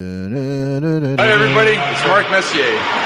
[0.00, 0.06] Hi,
[1.30, 1.70] everybody.
[1.70, 2.64] It's Mark Messier,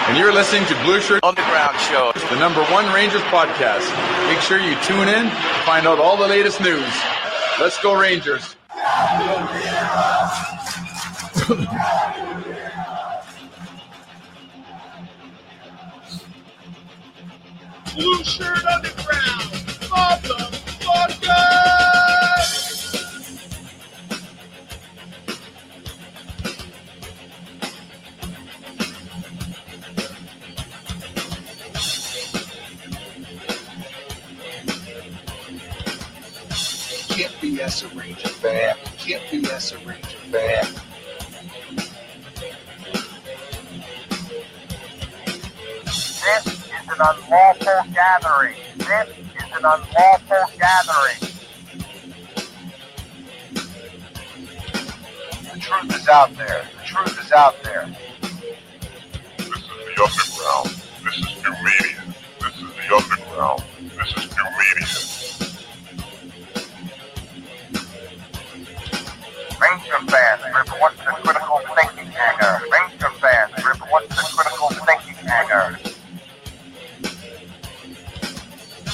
[0.09, 3.95] and you're listening to Blueshirt Underground Show, the number one Rangers podcast.
[4.27, 6.91] Make sure you tune in to find out all the latest news.
[7.61, 8.57] Let's go, Rangers.
[17.93, 19.53] Blueshirt Underground,
[19.93, 21.29] motherfucker!
[21.29, 21.88] Can't
[37.59, 38.77] BS a Ranger fan.
[38.99, 40.65] Can't BS a Ranger fan.
[45.85, 48.55] This is an unlawful gathering.
[48.77, 51.19] This is an unlawful gathering.
[55.43, 56.65] The truth is out there.
[56.79, 57.89] The truth is out there.
[59.37, 60.71] This is the underground.
[61.05, 62.15] This is new media.
[62.41, 63.65] This is the underground.
[63.81, 65.18] This is new media.
[69.61, 72.61] Ranger fans, report to critical thinking hangar.
[72.71, 75.79] Ranger fans, report to critical thinking hangar.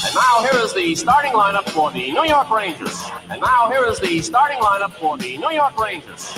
[0.04, 2.98] And now here is the starting lineup for the New York Rangers.
[3.28, 6.34] And now here is the starting lineup for the New York Rangers.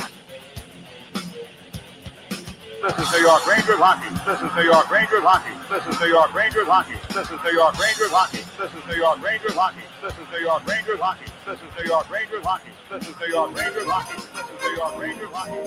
[2.82, 4.10] This is New York Rangers hockey.
[4.26, 5.54] This is New York Rangers hockey.
[5.70, 6.94] This is New York Rangers hockey.
[7.14, 8.44] This is New York Rangers hockey.
[8.58, 9.82] This is New York Rangers hockey.
[10.02, 11.26] This is New York Rangers hockey.
[11.46, 12.70] This is New York Rangers hockey.
[12.90, 14.16] This is New York Rangers hockey.
[14.34, 15.60] This is New York Rangers hockey.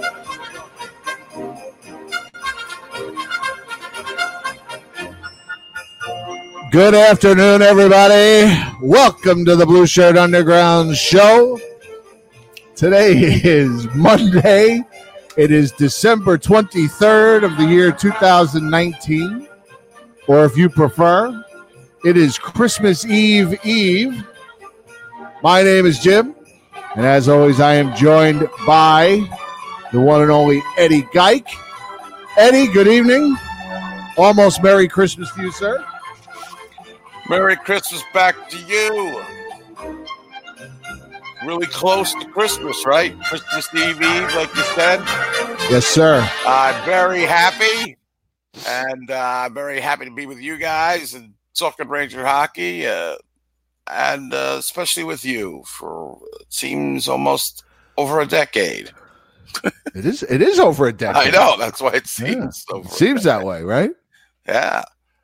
[6.71, 8.53] Good afternoon, everybody.
[8.81, 11.57] Welcome to the Blueshirt Underground Show.
[12.75, 13.13] Today
[13.45, 14.83] is Monday.
[15.37, 19.47] It is December 23rd of the year 2019.
[20.27, 21.41] Or if you prefer,
[22.03, 24.25] it is Christmas Eve Eve.
[25.41, 26.35] My name is Jim.
[26.95, 29.25] And as always, I am joined by
[29.91, 31.47] the one and only Eddie Geik.
[32.37, 33.37] Eddie, good evening.
[34.17, 35.85] Almost Merry Christmas to you, sir.
[37.29, 39.23] Merry Christmas back to you.
[41.45, 43.17] Really close to Christmas, right?
[43.21, 44.99] Christmas Eve Eve, like you said.
[45.69, 46.27] Yes, sir.
[46.45, 47.95] I'm very happy,
[48.67, 53.15] and uh, very happy to be with you guys and talking Ranger hockey, uh,
[53.89, 57.63] and uh, especially with you for it seems almost
[57.97, 58.91] over a decade.
[59.95, 60.23] It is.
[60.23, 61.33] It is over a decade.
[61.33, 62.79] I know that's why it seems Yeah.
[62.81, 63.91] It seems that way, right?
[64.47, 64.83] Yeah,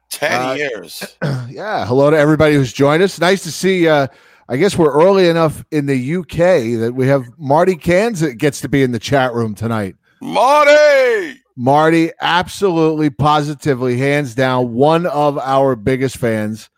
[0.09, 1.15] ten Uh, years.
[1.49, 1.85] yeah.
[1.85, 3.19] Hello to everybody who's joined us.
[3.19, 3.87] Nice to see.
[3.87, 4.07] Uh,
[4.47, 8.61] I guess we're early enough in the UK that we have Marty Cans that gets
[8.61, 9.95] to be in the chat room tonight.
[10.21, 11.41] Marty.
[11.55, 16.69] Marty, absolutely, positively, hands down, one of our biggest fans.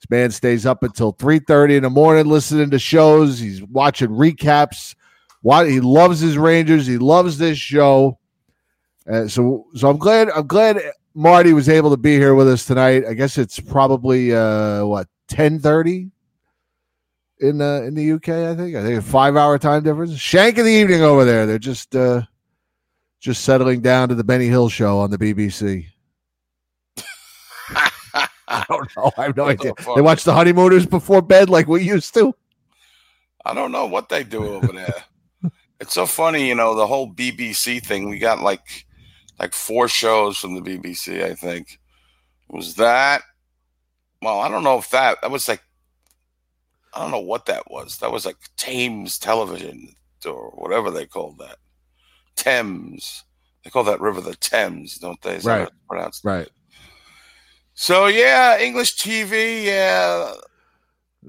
[0.00, 3.38] This man stays up until three thirty in the morning listening to shows.
[3.38, 4.94] He's watching recaps.
[5.42, 6.86] Why he loves his Rangers.
[6.86, 8.18] He loves this show.
[9.10, 10.30] Uh, so, so I'm glad.
[10.30, 10.80] I'm glad
[11.14, 13.04] Marty was able to be here with us tonight.
[13.08, 16.10] I guess it's probably uh, what ten thirty
[17.40, 18.28] in uh, in the UK.
[18.28, 18.76] I think.
[18.76, 20.18] I think a five hour time difference.
[20.18, 21.46] Shank of the evening over there.
[21.46, 22.22] They're just uh,
[23.20, 25.86] just settling down to the Benny Hill show on the BBC.
[28.50, 29.10] I don't know.
[29.18, 29.72] I have no the idea.
[29.78, 29.96] fuck?
[29.96, 32.34] They watch the honeymooners before bed like we used to.
[33.44, 35.04] I don't know what they do over there.
[35.80, 38.08] it's so funny, you know, the whole BBC thing.
[38.08, 38.86] We got like
[39.38, 41.78] like four shows from the BBC, I think.
[42.48, 43.22] Was that
[44.22, 45.62] well, I don't know if that that was like
[46.94, 47.98] I don't know what that was.
[47.98, 49.94] That was like Thames television
[50.26, 51.56] or whatever they called that.
[52.34, 53.24] Thames.
[53.62, 55.36] They call that river the Thames, don't they?
[55.36, 55.68] Is that Right.
[55.68, 56.24] it's pronounced?
[56.24, 56.48] Right.
[57.80, 60.32] So yeah, English TV, yeah.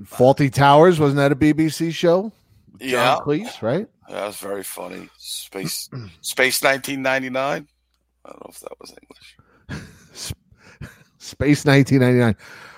[0.01, 2.31] Fawlty Towers wasn't that a BBC show?
[2.79, 3.17] John Yeah.
[3.21, 3.85] Cleese, right?
[4.09, 5.09] That was very funny.
[5.19, 5.87] Space
[6.21, 7.67] Space 1999.
[8.25, 9.93] I don't know if that was English.
[11.19, 12.35] Space 1999.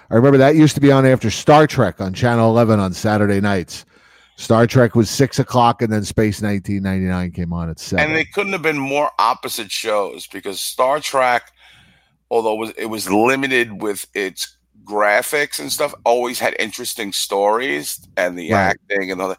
[0.09, 3.39] I remember that used to be on after Star Trek on Channel 11 on Saturday
[3.39, 3.85] nights.
[4.35, 8.03] Star Trek was six o'clock, and then Space 1999 came on at seven.
[8.03, 11.53] And they couldn't have been more opposite shows because Star Trek,
[12.31, 17.99] although it was, it was limited with its graphics and stuff, always had interesting stories
[18.17, 18.75] and the Right.
[18.89, 19.37] acting and all that.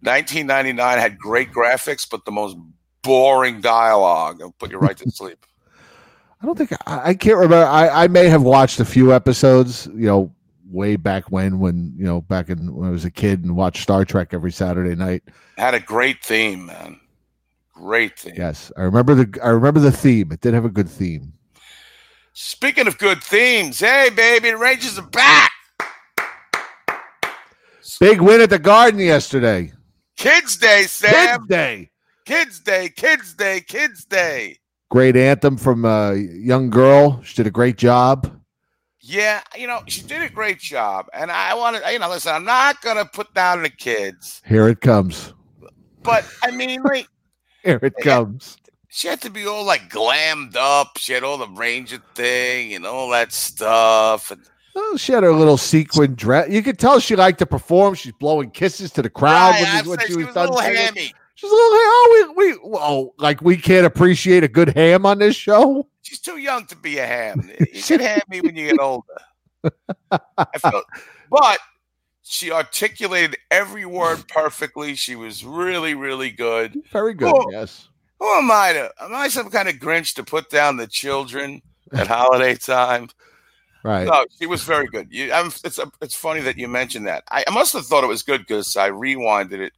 [0.00, 2.58] 1999 had great graphics, but the most
[3.02, 4.36] boring dialogue.
[4.40, 5.46] It'll put you right to sleep.
[6.42, 7.64] I don't think I, I can't remember.
[7.64, 10.30] I, I may have watched a few episodes, you know,
[10.68, 13.82] way back when, when you know, back in when I was a kid and watched
[13.82, 15.22] Star Trek every Saturday night.
[15.56, 17.00] Had a great theme, man.
[17.72, 18.34] Great theme.
[18.36, 20.32] Yes, I remember the I remember the theme.
[20.32, 21.32] It did have a good theme.
[22.36, 25.52] Speaking of good themes, hey baby, the Rangers are back.
[28.00, 29.72] Big win at the Garden yesterday.
[30.16, 31.12] Kids Day, Sam.
[31.12, 31.90] Kids Day.
[32.24, 34.58] Kids Day, Kids Day, Kids Day.
[34.90, 37.22] Great anthem from a young girl.
[37.22, 38.40] She did a great job.
[39.00, 41.06] Yeah, you know, she did a great job.
[41.12, 44.42] And I want to, you know, listen, I'm not going to put down the kids,
[44.44, 45.34] Here it comes.
[46.02, 47.06] but I mean, like,
[47.62, 48.56] Here it eh, comes.
[48.94, 50.98] She had to be all like glammed up.
[50.98, 54.30] She had all the Ranger thing and all that stuff.
[54.30, 54.40] And
[54.76, 56.48] Oh, she had her oh, little sequin dress.
[56.48, 57.94] You could tell she liked to perform.
[57.94, 60.62] She's blowing kisses to the crowd Right, when, when she she was, was a done
[60.62, 61.12] hammy.
[61.34, 61.80] She's a little ham.
[61.82, 65.88] Oh, we, we, oh, like we can't appreciate a good ham on this show.
[66.02, 67.50] She's too young to be a ham.
[67.72, 69.02] You get hammy when you get older.
[70.60, 70.84] Felt,
[71.30, 71.58] but
[72.22, 74.94] she articulated every word perfectly.
[74.94, 76.80] She was really, really good.
[76.92, 77.34] Very good.
[77.50, 77.88] Yes.
[78.24, 78.90] Who am I to?
[79.00, 81.60] Am I some kind of Grinch to put down the children
[81.92, 83.10] at holiday time?
[83.82, 84.06] Right.
[84.06, 85.08] No, she was very good.
[85.10, 87.24] You, I'm, it's it's funny that you mentioned that.
[87.30, 89.74] I, I must have thought it was good because I rewinded it.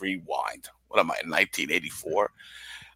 [0.00, 0.66] Rewind.
[0.88, 1.20] What am I?
[1.26, 2.30] 1984.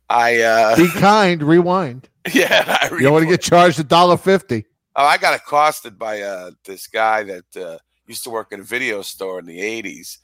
[0.08, 1.42] I uh Be kind.
[1.42, 2.08] Rewind.
[2.32, 2.78] yeah.
[2.80, 4.64] I You don't want to get charged a dollar fifty.
[4.96, 7.76] Oh, I got accosted by uh, this guy that uh,
[8.06, 10.16] used to work in a video store in the '80s.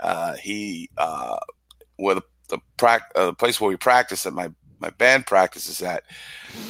[0.00, 1.36] Uh, he, uh,
[1.96, 4.50] where the the, prac- uh, the place where we practice at my
[4.80, 6.04] my band practices at,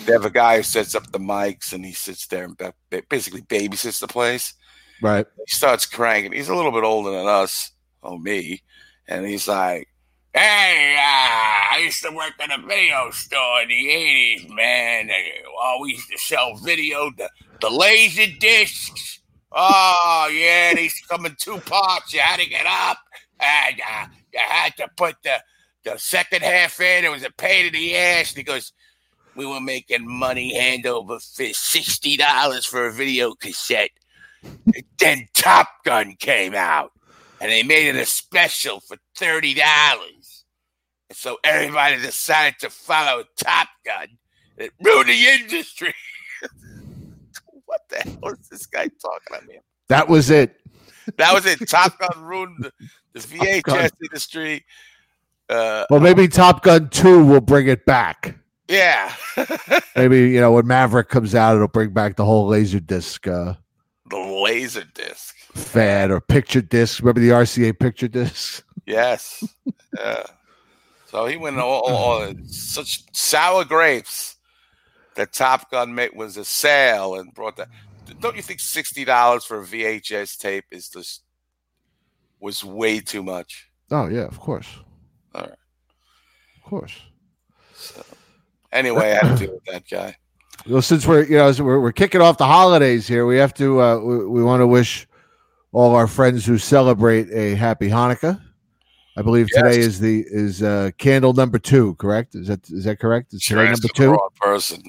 [0.05, 2.75] they have a guy who sets up the mics and he sits there and ba-
[2.91, 4.55] ba- basically babysits the place.
[5.03, 5.27] Right.
[5.37, 6.33] He starts cranking.
[6.33, 8.63] He's a little bit older than us, oh me,
[9.09, 9.89] and he's like,
[10.33, 15.11] "Hey, uh, I used to work in a video store in the '80s, man.
[15.61, 17.29] Oh, we used to sell video, the,
[17.61, 19.21] the laser discs.
[19.53, 22.13] Oh, yeah, these come in two parts.
[22.15, 22.99] You had to get up,
[23.39, 25.43] and uh, you had to put the
[25.93, 27.05] the second half in.
[27.05, 28.73] It was a pain in the ass." because.
[29.35, 33.91] We were making money hand over fist, sixty dollars for a video cassette.
[34.99, 36.93] Then Top Gun came out,
[37.39, 40.45] and they made it a special for thirty dollars.
[41.09, 44.09] And so everybody decided to follow Top Gun.
[44.57, 45.95] It ruined the industry.
[47.67, 49.47] what the hell is this guy talking about?
[49.47, 49.59] Man?
[49.89, 50.57] That was it.
[51.19, 51.69] That was it.
[51.69, 52.73] Top Gun ruined the,
[53.13, 54.65] the VHS industry.
[55.49, 58.37] Uh, Well, maybe Top Gun Two will bring it back.
[58.69, 59.13] yeah,
[59.97, 63.55] Maybe you know when Maverick comes out, it'll bring back the whole laser disc uh,
[64.11, 65.35] the laser disc.
[65.55, 67.01] fad or picture disc.
[67.01, 68.65] Remember the RCA picture disc?
[68.87, 69.43] Yes.
[69.99, 70.23] yeah.
[71.07, 74.37] So he went all, all, all- such sour grapes
[75.17, 77.69] that Top Gun made was a sale and brought that.
[78.21, 81.23] Don't you think sixty dollars for a VHS tape is just
[82.39, 83.69] was way too much?
[83.91, 84.69] Oh yeah, of course,
[85.37, 85.51] All right.
[85.51, 86.93] of course.
[88.73, 90.17] Anyway, I have to deal with that guy.
[90.69, 93.81] Well, since we're you know we're, we're kicking off the holidays here, we have to
[93.81, 95.07] uh, we, we want to wish
[95.73, 98.41] all our friends who celebrate a happy Hanukkah.
[99.19, 101.95] I believe today is the is uh, candle number two.
[101.95, 102.35] Correct?
[102.35, 103.33] Is that is that correct?
[103.35, 104.19] Is today number two?
[104.41, 104.83] person.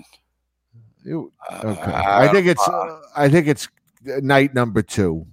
[1.03, 1.91] You- Uh, Okay.
[1.91, 3.67] I I think it's uh, I think it's
[4.03, 5.25] night number two.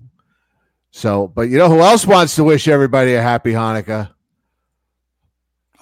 [0.93, 4.11] So, but you know who else wants to wish everybody a happy Hanukkah?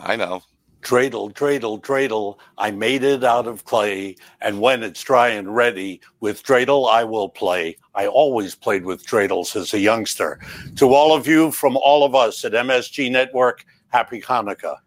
[0.03, 0.43] I know.
[0.83, 6.01] Dreidel, dreidel, dreidel, I made it out of clay, and when it's dry and ready,
[6.19, 7.77] with dreidel I will play.
[7.95, 10.41] I always played with dreidels as a youngster.
[10.77, 14.79] To all of you from all of us at MSG Network, happy Hanukkah.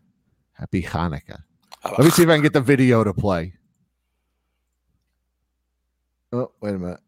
[0.52, 1.42] Happy Hanukkah.
[1.86, 1.92] Oh.
[1.92, 3.54] Let me see if I can get the video to play.
[6.34, 7.00] Oh, wait a minute.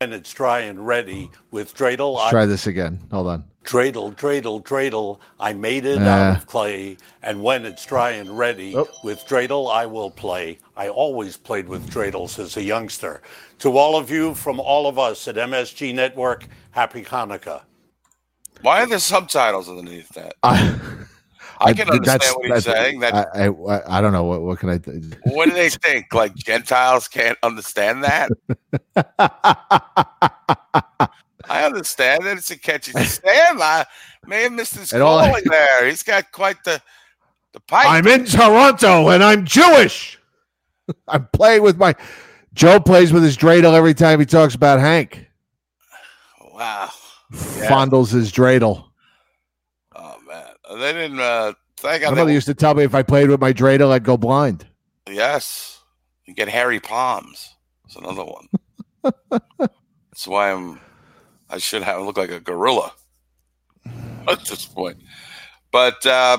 [0.00, 3.00] When it's dry and ready, with dreidel Let's I try this again.
[3.10, 3.42] Hold on.
[3.64, 6.04] Dreidel, dreidel, dreidel, I made it Uh.
[6.08, 8.86] out of clay, and when it's dry and ready, Oh.
[9.02, 10.60] with dreidel I will play.
[10.76, 13.22] I always played with dreidels as a youngster.
[13.58, 17.62] To all of you from all of us at MSG Network, happy Hanukkah.
[18.62, 20.36] Why are there subtitles underneath that?
[20.44, 20.78] I,
[21.60, 23.00] I can understand that's- what he's saying.
[23.00, 24.78] That I, I, I don't know what what can I.
[24.78, 26.12] Th- what do they think?
[26.14, 28.30] Like Gentiles can't understand that?
[31.50, 33.60] I understand that it's a catchy stand.
[33.62, 33.86] I
[34.26, 35.86] may have missed his all I- calling there.
[35.86, 36.80] He's got quite the
[37.52, 37.86] the pipe.
[37.88, 40.18] I'm in Toronto and I'm Jewish.
[41.08, 41.94] I'm playing with my.
[42.54, 45.26] Joe plays with his dreidel every time he talks about Hank.
[46.54, 46.90] wow.
[47.30, 47.70] Yeah.
[47.70, 48.87] Fondles his dreidel.
[50.68, 51.20] They didn't.
[51.20, 54.04] Uh, thank My mother used to tell me if I played with my dreidel, I'd
[54.04, 54.66] go blind.
[55.08, 55.80] yes,
[56.26, 57.54] you get hairy palms.
[57.84, 58.48] That's another one.
[60.10, 60.80] That's why I'm.
[61.50, 62.92] I should have look like a gorilla
[64.28, 64.98] at this point.
[65.72, 66.38] But uh,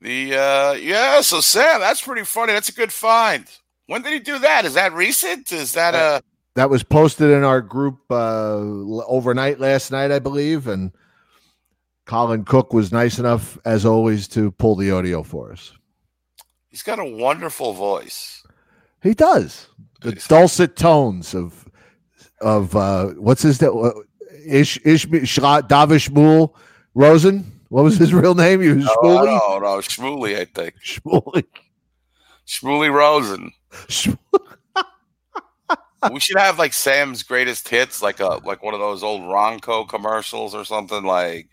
[0.00, 2.52] The uh yeah, so Sam, that's pretty funny.
[2.54, 3.44] That's a good find.
[3.86, 4.64] When did he do that?
[4.64, 5.52] Is that recent?
[5.52, 6.20] Is that uh
[6.54, 8.56] That was posted in our group uh,
[9.06, 10.92] overnight last night, I believe, and
[12.08, 15.72] Colin Cook was nice enough, as always, to pull the audio for us.
[16.70, 18.42] he's got a wonderful voice.
[19.02, 19.68] He does
[20.00, 21.68] the dulcet tones of
[22.40, 23.72] of uh, what's his name?
[23.76, 23.90] Uh,
[24.46, 26.54] Ish Ish Davish Shmuel
[26.94, 27.60] Rosen.
[27.68, 28.62] What was his real name?
[28.62, 29.26] He was No, Shmuley.
[29.26, 30.74] no, no, Shmuley, I think.
[30.82, 31.44] Shmuley.
[32.46, 33.52] Shmuley Rosen.
[33.88, 34.16] Shmuley.
[36.12, 39.88] We should have like Sam's greatest hits, like a like one of those old Ronco
[39.88, 41.48] commercials or something like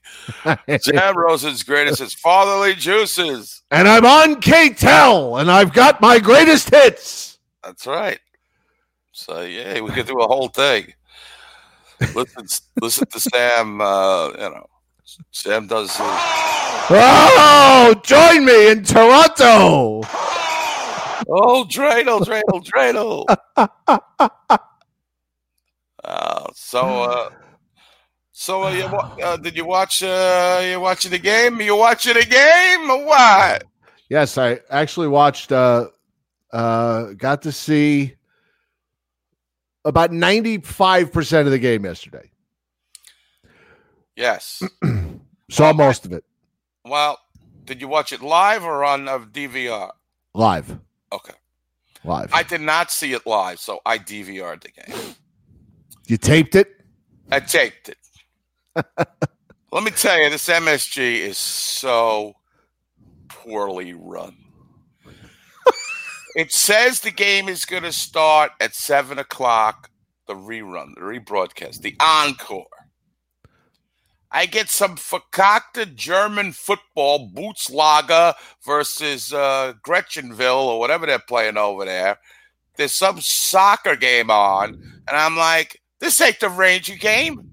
[0.81, 3.63] Sam Rosen's greatest hits, Fatherly Juices.
[3.71, 7.39] and I'm on K-tel, and I've got my greatest hits.
[7.63, 8.19] That's right.
[9.11, 10.93] So yeah, we could do a whole thing.
[12.13, 12.45] Listen,
[12.81, 13.81] listen to Sam.
[13.81, 14.67] Uh, you know,
[15.31, 15.89] Sam does.
[15.95, 16.45] His,
[16.87, 20.01] Oh, join me in Toronto.
[21.29, 23.25] Oh, dreidel, dreidel, dreidel.
[26.03, 27.29] Uh, so, uh,
[28.31, 30.03] so uh, you, uh, did you watch?
[30.03, 31.59] Uh, you watching the game?
[31.61, 33.63] You watching the game or what?
[34.09, 35.51] Yes, I actually watched.
[35.51, 35.87] Uh,
[36.53, 38.15] uh, got to see
[39.83, 42.29] about ninety five percent of the game yesterday.
[44.15, 44.63] Yes.
[45.51, 46.23] Saw most of it
[46.85, 47.19] Well,
[47.65, 49.91] did you watch it live or on uh, DVR?
[50.33, 50.79] live.
[51.15, 51.33] Okay.
[52.03, 52.29] Live.
[52.33, 55.15] I did not see it live, so I DVR'd the game.
[56.07, 56.67] you taped it.
[57.31, 57.97] I taped it.
[59.71, 62.35] Let me tell you, this MSG is so
[63.29, 64.35] poorly run.
[66.35, 69.89] it says the game is going to start at seven o'clock.
[70.27, 72.65] The rerun, the rebroadcast, the encore.
[74.35, 78.33] I get some verkackte German football, Bootslager
[78.65, 82.17] versus uh, Gretchenville or whatever they're playing over there.
[82.75, 84.73] There's some soccer game on,
[85.07, 87.49] and I'm like, this ain't the Ranger game.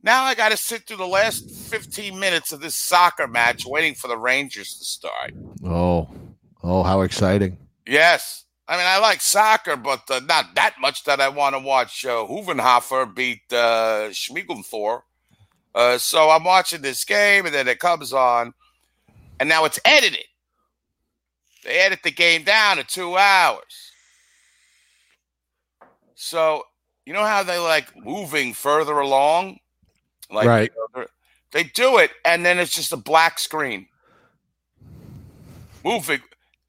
[0.00, 3.96] Now I got to sit through the last 15 minutes of this soccer match waiting
[3.96, 5.32] for the Rangers to start.
[5.64, 6.08] Oh,
[6.62, 7.58] oh, how exciting!
[7.84, 8.44] Yes.
[8.68, 12.06] I mean, I like soccer, but uh, not that much that I want to watch
[12.06, 15.00] uh, Hoevenhofer beat uh, Schmiegelthor.
[15.76, 18.54] Uh, so I'm watching this game, and then it comes on,
[19.38, 20.24] and now it's edited.
[21.64, 23.92] They edit the game down to two hours.
[26.14, 26.62] So
[27.04, 29.58] you know how they like moving further along,
[30.30, 30.72] like Right.
[31.52, 33.86] they do it, and then it's just a black screen
[35.84, 36.20] moving.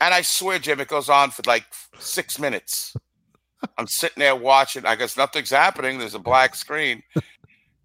[0.02, 1.66] And I swear, Jim, it goes on for like
[1.98, 2.94] six minutes.
[3.78, 4.86] I'm sitting there watching.
[4.86, 5.98] I guess nothing's happening.
[5.98, 7.02] There's a black screen.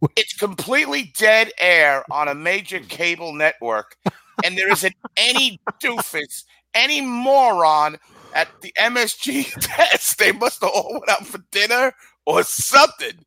[0.16, 3.96] It's completely dead air on a major cable network,
[4.44, 6.44] and there isn't any doofus,
[6.74, 7.98] any moron
[8.34, 10.18] at the MSG test.
[10.22, 11.92] They must have all went out for dinner
[12.26, 13.24] or something,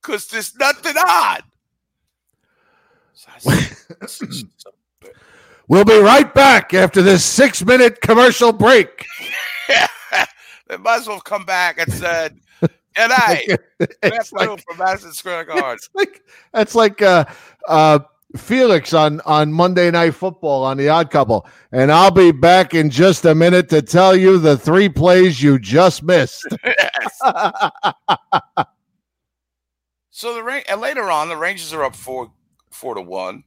[0.00, 1.40] because there's nothing on.
[3.14, 4.70] So I said, "This is so
[5.66, 9.06] We'll be right back after this six minute commercial break.
[10.68, 12.38] they might as well have come back and said,
[12.96, 13.60] "Good night, good
[14.02, 16.22] It's afternoon like, from Madison Square Garden." it's like
[16.52, 17.24] that's like uh,
[17.68, 17.98] uh,
[18.36, 22.90] Felix on on Monday Night Football on the Odd Couple, and I'll be back in
[22.90, 26.46] just a minute to tell you the three plays you just missed.
[30.16, 32.30] So the Ra- and later on, the Rangers are up four
[32.70, 33.42] four to one,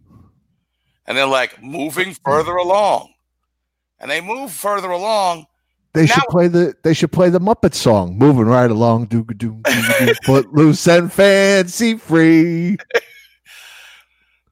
[1.05, 3.13] and they're like moving further along,
[3.99, 5.45] and they move further along.
[5.97, 9.61] They should play the they should play the Muppet song, moving right along, do do
[10.25, 12.77] foot loose and fancy free.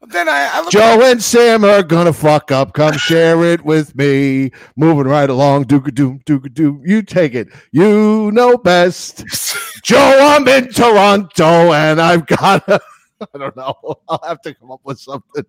[0.07, 2.73] Then I, I Joe and Sam are gonna fuck up.
[2.73, 4.51] Come share it with me.
[4.75, 6.81] Moving right along, do do do do.
[6.85, 7.47] You take it.
[7.71, 9.23] You know best.
[9.83, 12.65] Joe, I'm in Toronto, and I've got.
[12.67, 12.79] to
[13.33, 13.73] I don't know.
[14.07, 15.45] I'll have to come up with something.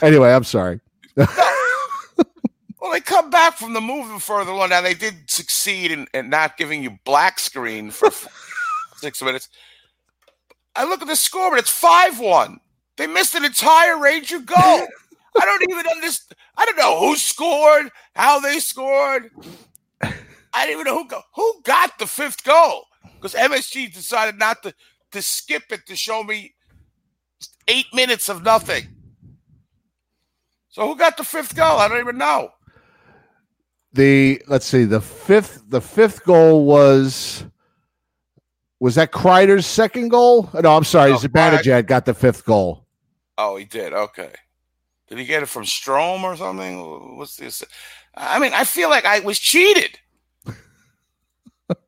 [0.00, 0.80] anyway, I'm sorry.
[2.82, 4.70] Well, they come back from the moving further along.
[4.70, 8.10] Now they did succeed in, in not giving you black screen for
[8.96, 9.48] six minutes.
[10.74, 12.58] I look at the scoreboard; it's five one.
[12.96, 14.56] They missed an entire Ranger goal.
[14.58, 16.36] I don't even understand.
[16.56, 19.30] I don't know who scored, how they scored.
[20.02, 24.60] I didn't even know who go, who got the fifth goal because MSG decided not
[24.64, 24.74] to
[25.12, 26.54] to skip it to show me
[27.68, 28.88] eight minutes of nothing.
[30.70, 31.78] So who got the fifth goal?
[31.78, 32.50] I don't even know.
[33.92, 34.84] The let's see.
[34.84, 35.64] The fifth.
[35.68, 37.44] The fifth goal was.
[38.80, 40.50] Was that Kreider's second goal?
[40.60, 41.12] No, I'm sorry.
[41.12, 42.84] No, Zibanejad got the fifth goal.
[43.38, 43.92] Oh, he did.
[43.92, 44.32] Okay.
[45.08, 47.16] Did he get it from Strome or something?
[47.16, 47.62] What's this?
[48.16, 49.98] I mean, I feel like I was cheated.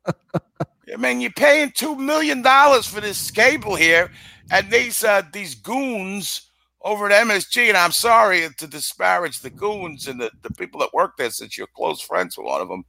[0.05, 4.11] I mean, you're paying two million dollars for this cable here,
[4.51, 6.44] and these uh, these goons
[6.85, 7.67] over at MSG.
[7.67, 11.57] And I'm sorry to disparage the goons and the, the people that work there, since
[11.57, 12.85] you're close friends with one of them,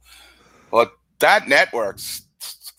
[0.71, 2.27] but that network's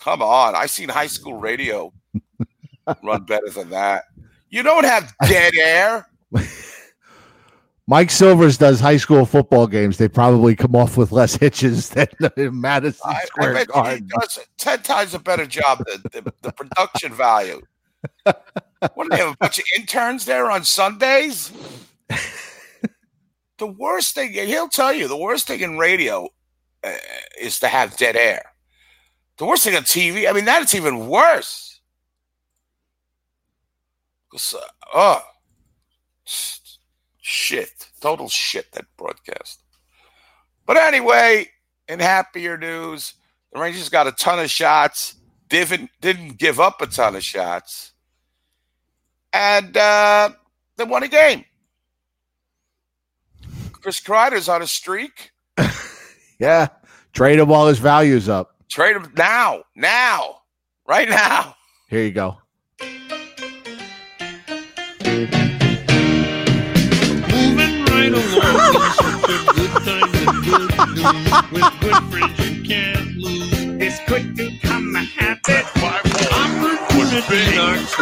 [0.01, 0.55] come on.
[0.55, 1.93] I've seen high school radio
[3.03, 4.05] run better than that.
[4.49, 6.09] You don't have dead air.
[7.87, 9.97] Mike Silvers does high school football games.
[9.97, 12.07] They probably come off with less hitches than
[12.53, 14.09] Madison I, I Square bet you he Garden.
[14.21, 17.63] does ten times a better job than the, the production value.
[18.25, 19.35] What do they have?
[19.35, 21.53] A bunch of interns there on Sundays?
[23.59, 26.29] the worst thing, he'll tell you, the worst thing in radio
[26.85, 26.93] uh,
[27.41, 28.43] is to have dead air.
[29.39, 31.81] The worst thing on TV, I mean, that's even worse.
[34.31, 34.61] 'Cause, uh,
[34.95, 35.23] oh,
[37.21, 39.63] shit, total shit that broadcast.
[40.67, 41.51] But anyway,
[41.89, 43.15] in happier news,
[43.53, 45.15] the Rangers got a ton of shots.
[45.49, 47.93] Didn't didn't give up a ton of shots,
[49.33, 50.31] and uh,
[50.77, 51.45] they won a game.
[53.73, 55.31] Chris Kreider's on a streak.
[56.39, 56.69] Yeah.
[57.13, 58.55] Trade him while his value's up.
[58.69, 60.43] Trade him now, now,
[60.87, 61.57] right now.
[61.89, 62.37] Here you go.
[67.31, 71.53] Moving right along, such a good time and good news.
[71.53, 73.58] With good friends you can't lose.
[73.79, 75.65] This could become a habit.
[75.77, 77.59] Opportunity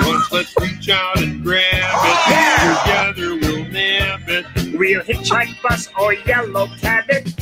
[0.07, 1.81] once, let's reach out and grab it.
[1.93, 4.47] Oh, Together we'll nab it.
[4.79, 7.35] We'll hitchhike, bus, or yellow cab it.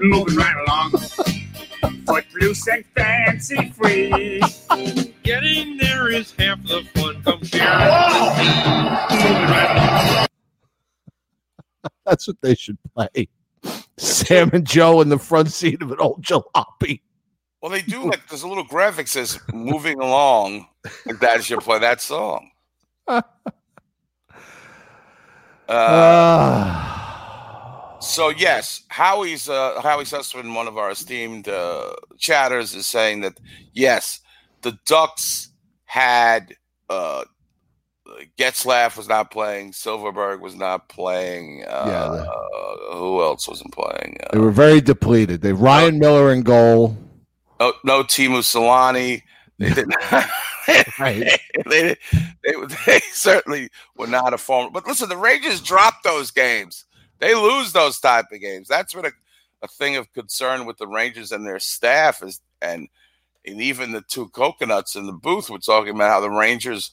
[0.00, 0.92] Moving right along.
[2.06, 4.40] Footloose and fancy free.
[5.24, 7.22] Getting there is half the fun.
[7.24, 9.10] Come share it.
[9.10, 10.26] Moving right along.
[12.06, 13.28] That's what they should play.
[13.96, 17.00] Sam and Joe in the front seat of an old jalopy.
[17.60, 20.66] Well, they do like there's a little graphic says "moving along."
[21.06, 22.50] Like that should play that song.
[25.68, 25.72] Uh,
[26.70, 27.96] Ah.
[28.00, 33.38] so yes, Howie's uh, Howie Sussman, one of our esteemed uh, chatters, is saying that
[33.74, 34.20] yes,
[34.62, 35.50] the Ducks
[35.84, 36.54] had
[36.88, 37.24] uh,
[38.38, 41.64] Getzlaf was not playing, Silfverberg was not playing.
[41.66, 44.16] Uh, Yeah, the- uh, who else wasn't playing?
[44.24, 45.40] Uh, they were very depleted.
[45.42, 46.96] They Ryan Miller in goal.
[47.60, 49.22] no, no Teemu Selanne.
[49.58, 49.94] They didn't.
[50.98, 51.40] Right.
[51.70, 51.96] they,
[52.44, 52.54] they,
[52.86, 54.68] they certainly were not a former.
[54.70, 56.84] But listen, the Rangers dropped those games.
[57.20, 58.68] They lose those type of games.
[58.68, 59.12] That's what a,
[59.62, 62.86] a thing of concern with the Rangers and their staff is, and
[63.46, 66.90] and even the two coconuts in the booth were talking about how the Rangers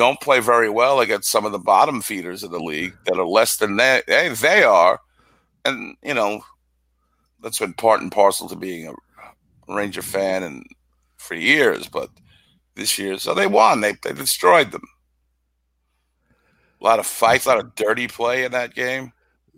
[0.00, 3.26] don't play very well against some of the bottom feeders of the league that are
[3.26, 4.98] less than they they, they are,
[5.66, 6.42] and you know
[7.42, 8.94] that's been part and parcel to being a
[9.68, 10.64] Ranger fan and
[11.18, 12.08] for years, but
[12.76, 13.82] this year, so they won.
[13.82, 14.84] They they destroyed them.
[16.80, 19.12] A lot of fights, a lot of dirty play in that game.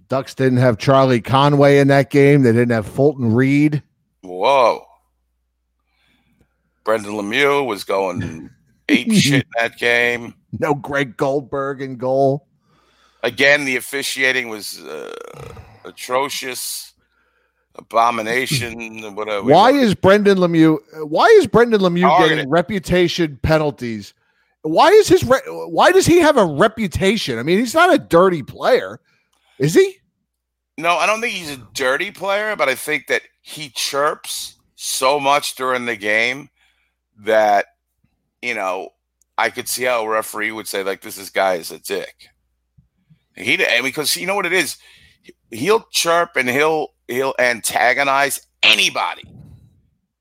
[0.08, 2.42] Ducks didn't have Charlie Conway in that game.
[2.42, 3.80] They didn't have Fulton Reed.
[4.22, 4.84] Whoa.
[6.82, 8.50] Brendan Lemieux was going
[8.88, 10.34] ape shit in that game.
[10.58, 12.46] No Greg Goldberg in goal.
[13.22, 15.14] Again, the officiating was uh,
[15.84, 16.94] atrocious,
[17.76, 19.14] abomination.
[19.14, 19.44] Whatever.
[19.44, 20.78] Why is Brendan Lemieux?
[21.06, 22.38] Why is Brendan Lemieux Targeted.
[22.38, 24.14] getting reputation penalties?
[24.62, 25.24] Why is his?
[25.24, 27.38] Re- why does he have a reputation?
[27.38, 29.00] I mean, he's not a dirty player,
[29.58, 29.98] is he?
[30.78, 35.20] No, I don't think he's a dirty player, but I think that he chirps so
[35.20, 36.48] much during the game
[37.18, 37.66] that
[38.42, 38.90] you know
[39.38, 42.26] I could see how a referee would say like this is guy is a dick.
[43.34, 44.76] He and because you know what it is,
[45.50, 49.22] he'll chirp and he'll he'll antagonize anybody.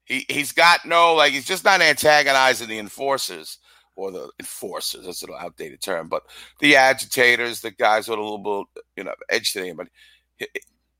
[0.05, 3.57] He he's got no like he's just not antagonizing the enforcers
[3.95, 5.05] or the enforcers.
[5.05, 6.23] That's an outdated term, but
[6.59, 9.87] the agitators, the guys with a little bit you know edge to but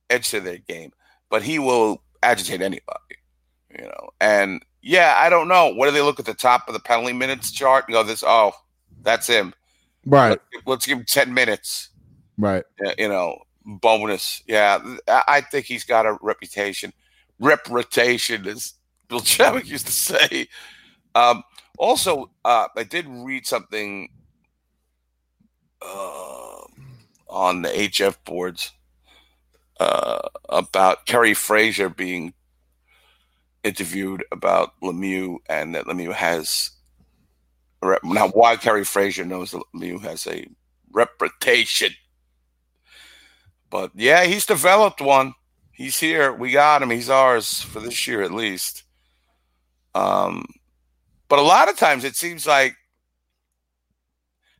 [0.09, 0.91] edge to their game.
[1.29, 3.15] But he will agitate anybody,
[3.77, 4.09] you know.
[4.19, 5.73] And yeah, I don't know.
[5.73, 8.23] What do they look at the top of the penalty minutes chart and go, "This
[8.25, 8.51] oh,
[9.03, 9.53] that's him."
[10.05, 11.89] Right, Let, let's give him ten minutes.
[12.37, 12.63] right.
[12.97, 14.41] You know, bonus.
[14.47, 16.93] Yeah, I think he's got a reputation.
[17.39, 18.73] Reputation, as
[19.07, 20.47] Bill Chadwick used to say.
[21.13, 21.43] Um,
[21.77, 24.09] also, uh, I did read something
[25.81, 26.61] uh,
[27.27, 28.71] on the HF boards
[29.79, 32.33] uh, about Kerry Fraser being
[33.63, 36.71] interviewed about Lemieux and that Lemieux has
[38.03, 40.47] now why Kerry Fraser knows that Lemieux has a
[40.91, 41.91] reputation
[43.69, 45.33] But yeah, he's developed one.
[45.71, 46.33] He's here.
[46.33, 46.91] We got him.
[46.91, 48.83] He's ours for this year at least.
[49.95, 50.45] Um,
[51.27, 52.75] but a lot of times it seems like,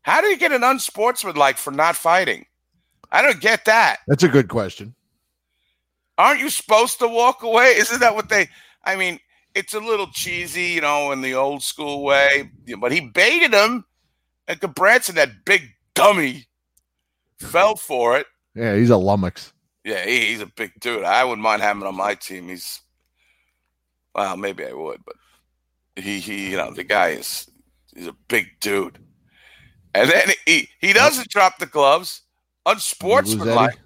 [0.02, 2.46] how do you get an unsportsmanlike for not fighting?
[3.12, 4.00] I don't get that.
[4.08, 4.96] That's a good question.
[6.18, 7.76] Aren't you supposed to walk away?
[7.76, 8.50] Isn't that what they?
[8.84, 9.20] I mean,
[9.56, 12.50] it's a little cheesy, you know, in the old school way.
[12.80, 13.86] But he baited him,
[14.48, 16.48] and Gudbranson, that big dummy,
[17.40, 18.28] fell for it.
[18.56, 19.54] Yeah, he's a lummox.
[19.84, 21.04] Yeah, he, he's a big dude.
[21.04, 22.50] I wouldn't mind having him on my team.
[22.50, 22.82] He's
[24.14, 25.16] well, maybe I would, but
[25.96, 27.50] he he, you know, the guy is
[27.94, 29.00] he's a big dude.
[29.94, 32.22] And then he he doesn't drop the gloves.
[32.66, 33.78] Unsportsmanlike.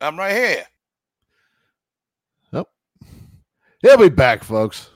[0.00, 0.64] I'm right here.
[3.82, 4.88] He'll be back, folks.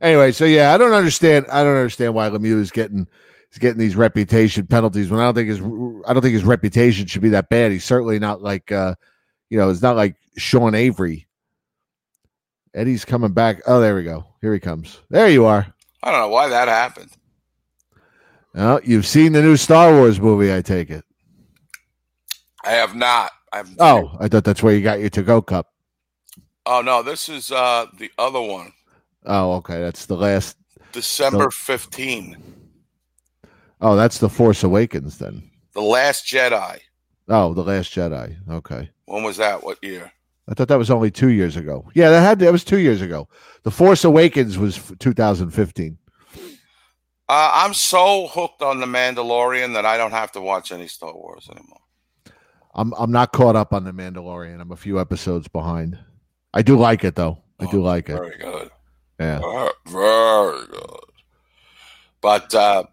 [0.00, 1.46] Anyway, so yeah, I don't understand.
[1.50, 3.06] I don't understand why Lemieux is getting
[3.52, 7.06] is getting these reputation penalties when I don't think his I don't think his reputation
[7.06, 7.70] should be that bad.
[7.70, 8.96] He's certainly not like uh
[9.48, 11.28] you know, it's not like Sean Avery.
[12.74, 13.60] Eddie's coming back.
[13.66, 14.24] Oh, there we go.
[14.40, 15.00] Here he comes.
[15.10, 15.66] There you are.
[16.02, 17.10] I don't know why that happened.
[18.54, 21.04] Well, you've seen the new Star Wars movie, I take it.
[22.64, 23.30] I have not.
[23.52, 25.71] I've Oh, I thought that's where you got your to go cup.
[26.66, 28.72] Oh no, this is uh the other one.
[29.24, 29.80] Oh, okay.
[29.80, 30.56] That's the last.
[30.92, 32.36] December 15.
[33.80, 35.50] Oh, that's the Force Awakens then.
[35.72, 36.80] The Last Jedi.
[37.28, 38.36] Oh, the Last Jedi.
[38.50, 38.90] Okay.
[39.06, 39.64] When was that?
[39.64, 40.12] What year?
[40.48, 41.88] I thought that was only two years ago.
[41.94, 43.28] Yeah, that had that was two years ago.
[43.62, 45.98] The Force Awakens was 2015.
[47.28, 51.14] Uh, I'm so hooked on the Mandalorian that I don't have to watch any Star
[51.14, 51.78] Wars anymore.
[52.74, 54.60] I'm I'm not caught up on the Mandalorian.
[54.60, 55.98] I'm a few episodes behind.
[56.54, 57.38] I do like it though.
[57.60, 58.14] I do like it.
[58.16, 58.70] Very good.
[59.20, 59.38] Yeah.
[59.86, 61.00] Very, good.
[62.20, 62.84] But uh,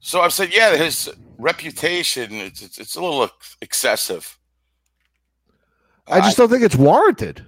[0.00, 3.28] so I've said, yeah, his reputation it's it's, it's a little
[3.60, 4.38] excessive.
[6.08, 7.44] I just don't think it's warranted.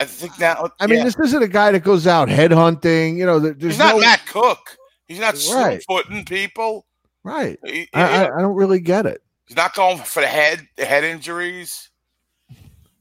[0.00, 0.70] I think now.
[0.80, 1.04] I mean, yeah.
[1.04, 3.16] this isn't a guy that goes out headhunting.
[3.16, 4.76] You know, there- there's he's not no Matt Cooke.
[5.06, 5.82] He's not Right.
[5.86, 6.86] footing people.
[7.24, 7.58] right.
[7.64, 9.22] He- I, I, I don't really get it.
[9.46, 11.90] he's not going for the head the head injuries.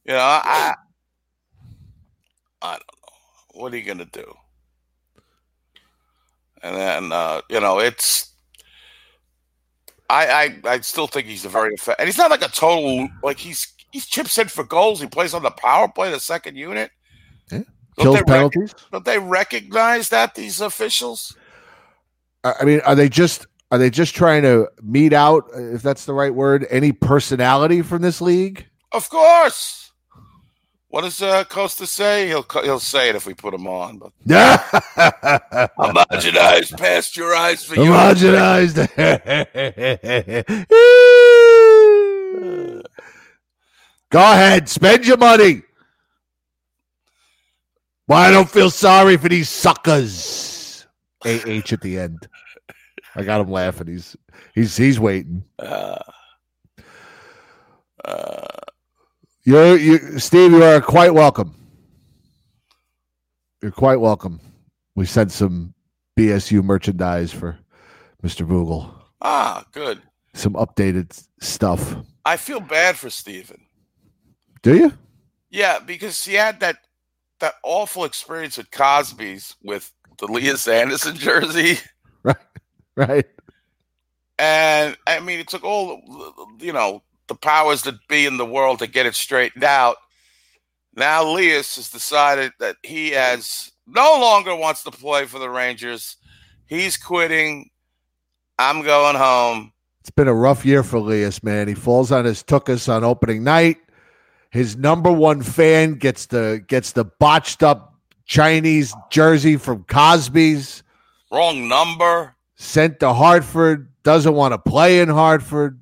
[0.05, 0.73] You know, I
[2.61, 3.61] I don't know.
[3.61, 4.33] What are you gonna do?
[6.63, 8.33] And then uh, you know, it's
[10.09, 10.27] I
[10.65, 13.37] I I still think he's a very effective and he's not like a total like
[13.37, 15.01] he's he's chips in for goals.
[15.01, 16.91] He plays on the power play, the second unit.
[17.51, 17.59] Yeah.
[17.97, 18.75] Don't Kills they rec- penalties.
[18.91, 21.35] don't they recognize that these officials?
[22.43, 26.05] I I mean, are they just are they just trying to meet out, if that's
[26.05, 28.65] the right word, any personality from this league?
[28.91, 29.80] Of course.
[30.91, 32.27] What does uh, Costa say?
[32.27, 33.97] He'll he'll say it if we put him on.
[33.97, 34.11] But
[35.77, 37.91] homogenized, pasteurized for you.
[37.91, 38.75] Homogenized.
[44.11, 45.61] Go ahead, spend your money.
[48.07, 50.85] Why I don't feel sorry for these suckers.
[51.23, 52.27] AH at the end.
[53.15, 53.87] I got him laughing.
[53.87, 54.17] He's
[54.53, 55.45] he's he's waiting.
[55.57, 55.99] Uh,
[58.03, 58.40] uh,
[59.43, 61.55] You're you Steve, you are quite welcome.
[63.61, 64.39] You're quite welcome.
[64.95, 65.73] We sent some
[66.17, 67.57] BSU merchandise for
[68.23, 68.45] Mr.
[68.45, 68.93] Vogel.
[69.21, 70.01] ah, good.
[70.33, 71.95] Some updated stuff.
[72.23, 73.65] I feel bad for Steven.
[74.61, 74.93] Do you?
[75.49, 76.77] Yeah, because he had that
[77.39, 81.79] that awful experience with Cosby's with the Lias Andersson jersey.
[82.23, 82.37] Right.
[82.95, 83.25] Right.
[84.37, 85.99] And I mean, it took all
[86.59, 89.95] you know the powers that be in the world to get it straightened out.
[90.97, 96.17] Now Lias has decided that he has no longer wants to play for the Rangers.
[96.65, 97.69] He's quitting.
[98.59, 99.71] I'm going home.
[100.01, 101.69] It's been a rough year for Lias, man.
[101.69, 103.77] He falls on his tuchus on opening night.
[104.49, 110.83] His number one fan gets the gets the botched up Chinese jersey from Cosby's.
[111.31, 112.35] Wrong number.
[112.55, 113.87] Sent to Hartford.
[114.03, 115.80] Doesn't want to play in Hartford.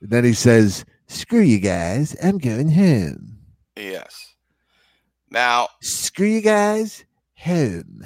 [0.00, 2.16] And then he says, "Screw you guys.
[2.22, 3.38] I'm going home.
[3.76, 4.34] Yes.
[5.30, 7.04] Now, Screw you guys.
[7.38, 8.04] Home."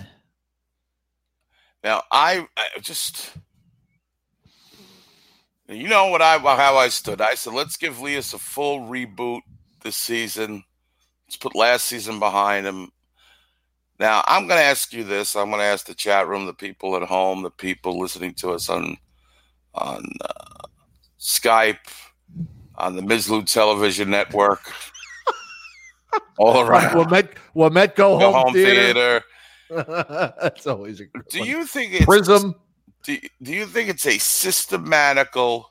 [1.83, 3.33] now I, I just,
[5.69, 7.21] you know what I how I stood.
[7.21, 9.41] I said, let's give Lias a full reboot
[9.83, 10.65] this season.
[11.27, 12.91] Let's put last season behind him.
[13.99, 15.37] Now I'm going to ask you this.
[15.37, 18.51] I'm going to ask the chat room, the people at home, the people listening to
[18.51, 18.97] us on
[19.75, 20.67] on uh,
[21.21, 21.77] Skype,
[22.77, 24.61] on the Mizlou Television Network,
[26.39, 26.97] all around.
[26.97, 29.23] Will Met, will Met go, Go home, home theater?
[29.69, 30.35] theater.
[30.43, 31.49] That's always a good Do one.
[31.49, 32.55] you think it's Prism?
[33.05, 35.67] Do, do you think it's a systematical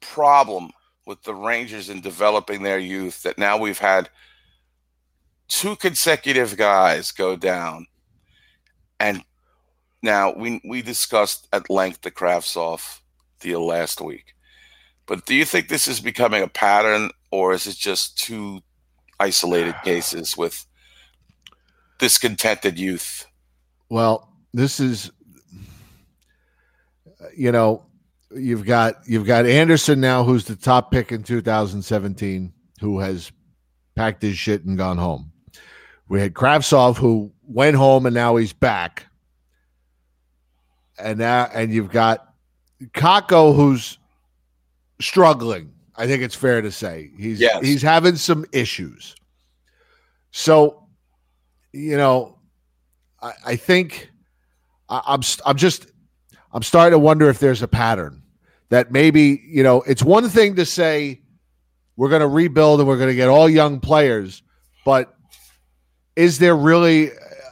[0.00, 0.70] problem
[1.06, 4.08] with the Rangers in developing their youth that now we've had
[5.48, 7.86] two consecutive guys go down,
[9.00, 9.22] and
[10.04, 13.00] now we we discussed at length the Kravtsov
[13.40, 14.34] deal last week.
[15.06, 18.60] But do you think this is becoming a pattern, or is it just two
[19.18, 20.64] isolated cases with
[21.98, 23.26] discontented youth?
[23.88, 25.10] Well, this is
[27.36, 27.84] you know,
[28.34, 33.32] you've got you've got Andersson now who's the top pick in 2017 who has
[33.94, 35.32] packed his shit and gone home.
[36.08, 39.06] We had Kravtsov who went home and now he's back.
[40.98, 42.34] And now and you've got
[42.92, 43.98] Kakko who's
[45.00, 45.72] struggling.
[45.96, 47.10] I think it's fair to say.
[47.18, 47.64] He's Yes.
[47.64, 49.14] he's having some issues.
[50.30, 50.86] So,
[51.72, 52.38] you know,
[53.22, 54.10] I, I think
[54.88, 55.86] I, I'm I'm just
[56.52, 58.22] I'm starting to wonder if there's a pattern
[58.70, 61.20] that maybe you know it's one thing to say
[61.96, 64.42] we're going to rebuild and we're going to get all young players,
[64.84, 65.16] but
[66.16, 67.10] is there really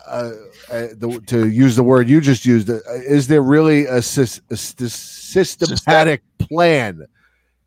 [0.08, 0.32] uh,
[0.72, 2.70] uh, the, to use the word you just used?
[2.70, 7.06] Uh, is there really a, a systematic plan?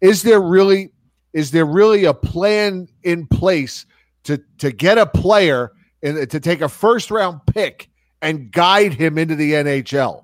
[0.01, 0.91] Is there really
[1.33, 3.85] is there really a plan in place
[4.23, 7.89] to to get a player and to take a first round pick
[8.21, 10.23] and guide him into the NHL?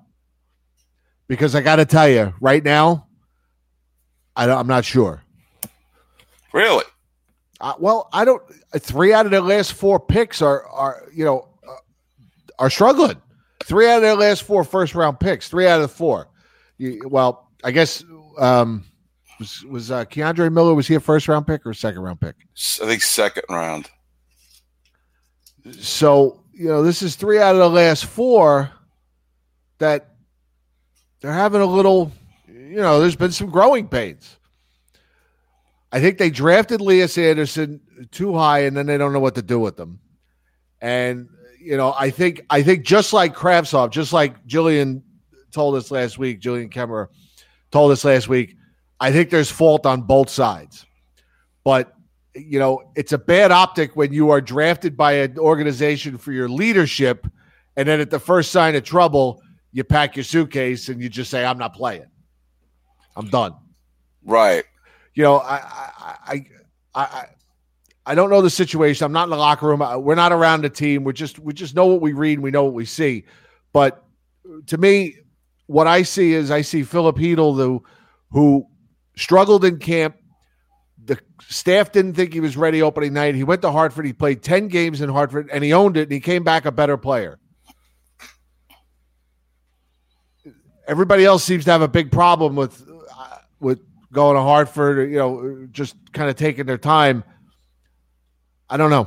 [1.28, 3.06] Because I got to tell you, right now,
[4.34, 5.22] I don't, I'm not sure.
[6.52, 6.84] Really?
[7.60, 8.42] Uh, well, I don't.
[8.76, 11.51] Three out of the last four picks are are you know uh,
[12.58, 13.20] are struggling.
[13.64, 15.48] Three out of their last four first round picks.
[15.48, 16.28] Three out of the four.
[16.78, 18.04] You, well, I guess
[18.38, 18.84] um,
[19.38, 22.20] was was uh, K'Andre Miller was he a first round pick or a second round
[22.20, 22.34] pick?
[22.82, 23.90] I think second round.
[25.78, 28.70] So you know this is three out of the last four
[29.78, 30.08] that
[31.20, 32.12] they're having a little.
[32.48, 34.38] You know, there's been some growing pains.
[35.92, 39.42] I think they drafted Lias Andersson too high, and then they don't know what to
[39.42, 40.00] do with them.
[40.80, 41.28] And
[41.62, 45.02] you know, I think I think just like Kravtsov, just like Jillian
[45.50, 47.08] told us last week, Jillian Kemmer
[47.70, 48.56] told us last week,
[49.00, 50.86] I think there's fault on both sides.
[51.64, 51.94] But
[52.34, 56.48] you know, it's a bad optic when you are drafted by an organization for your
[56.48, 57.26] leadership,
[57.76, 61.30] and then at the first sign of trouble, you pack your suitcase and you just
[61.30, 62.06] say, "I'm not playing.
[63.16, 63.54] I'm done."
[64.24, 64.64] Right.
[65.14, 66.46] you know, I, I,
[66.94, 67.26] I, I,
[68.04, 69.04] I don't know the situation.
[69.04, 69.80] I'm not in the locker room.
[70.02, 71.04] We're not around the team.
[71.04, 72.34] We're just, we just know what we read.
[72.34, 73.24] And we know what we see.
[73.72, 74.04] But
[74.66, 75.16] to me,
[75.66, 77.84] what I see is I see Filip Chytil, who,
[78.30, 78.66] who
[79.16, 80.16] struggled in camp.
[81.04, 83.34] The staff didn't think he was ready opening night.
[83.34, 84.04] He went to Hartford.
[84.04, 86.72] He played 10 games in Hartford and he owned it and he came back a
[86.72, 87.38] better player.
[90.86, 93.80] Everybody else seems to have a big problem with uh, with
[94.12, 97.24] going to Hartford, or, you know, just kind of taking their time.
[98.72, 99.06] I don't know,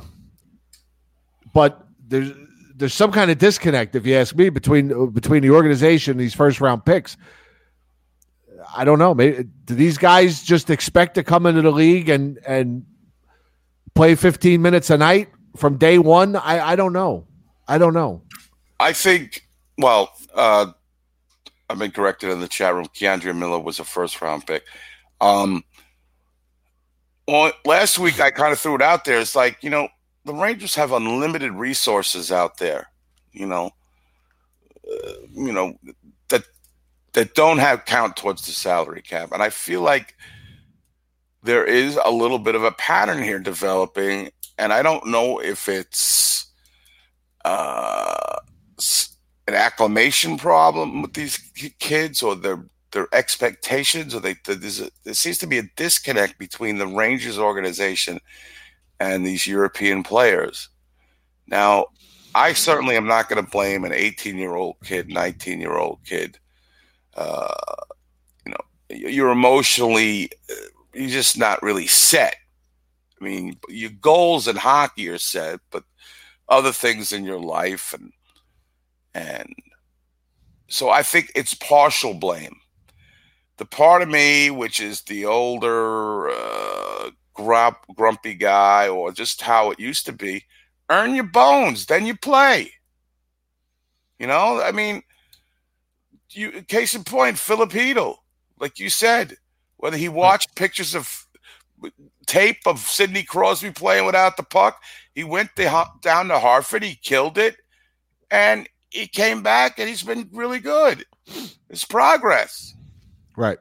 [1.52, 2.30] but there's
[2.76, 6.34] there's some kind of disconnect, if you ask me, between between the organization and these
[6.34, 7.16] first round picks.
[8.76, 9.12] I don't know.
[9.12, 12.86] Maybe do these guys just expect to come into the league and and
[13.96, 16.36] play 15 minutes a night from day one?
[16.36, 17.26] I I don't know.
[17.66, 18.22] I don't know.
[18.78, 19.48] I think,
[19.78, 20.66] well, uh,
[21.68, 22.86] I've been corrected in the chat room.
[22.94, 24.62] K'Andre Miller was a first round pick.
[25.20, 25.64] Um,
[27.26, 29.18] well, last week I kind of threw it out there.
[29.18, 29.88] It's like, you know,
[30.24, 32.88] the Rangers have unlimited resources out there,
[33.32, 33.70] you know,
[34.86, 35.78] uh, you know,
[36.28, 36.44] that,
[37.12, 39.30] that don't have count towards the salary cap.
[39.32, 40.14] And I feel like
[41.42, 44.30] there is a little bit of a pattern here developing.
[44.58, 46.46] And I don't know if it's,
[47.44, 48.38] uh,
[49.48, 51.36] an acclimation problem with these
[51.78, 56.78] kids or their their expectations or they a, there seems to be a disconnect between
[56.78, 58.20] the Rangers organization
[59.00, 60.68] and these European players.
[61.46, 61.86] Now,
[62.34, 66.00] I certainly am not going to blame an 18 year old kid, 19 year old
[66.04, 66.38] kid.
[67.14, 67.54] Uh,
[68.44, 70.54] you know, you're emotionally, uh,
[70.94, 72.36] you're just not really set.
[73.20, 75.84] I mean, your goals in hockey are set, but
[76.48, 78.12] other things in your life and
[79.14, 79.54] and
[80.68, 82.56] so I think it's partial blame.
[83.58, 89.70] The part of me, which is the older, uh, grump, grumpy guy, or just how
[89.70, 90.44] it used to be,
[90.90, 92.72] earn your bones, then you play.
[94.18, 95.02] You know, I mean,
[96.30, 98.16] you case in point, Filipino,
[98.58, 99.36] like you said,
[99.76, 101.26] whether he watched pictures of
[102.26, 104.82] tape of Sidney Crosby playing without the puck,
[105.14, 107.56] he went to, down to Hartford, he killed it,
[108.30, 111.04] and he came back and he's been really good.
[111.68, 112.74] It's progress.
[113.36, 113.58] Right.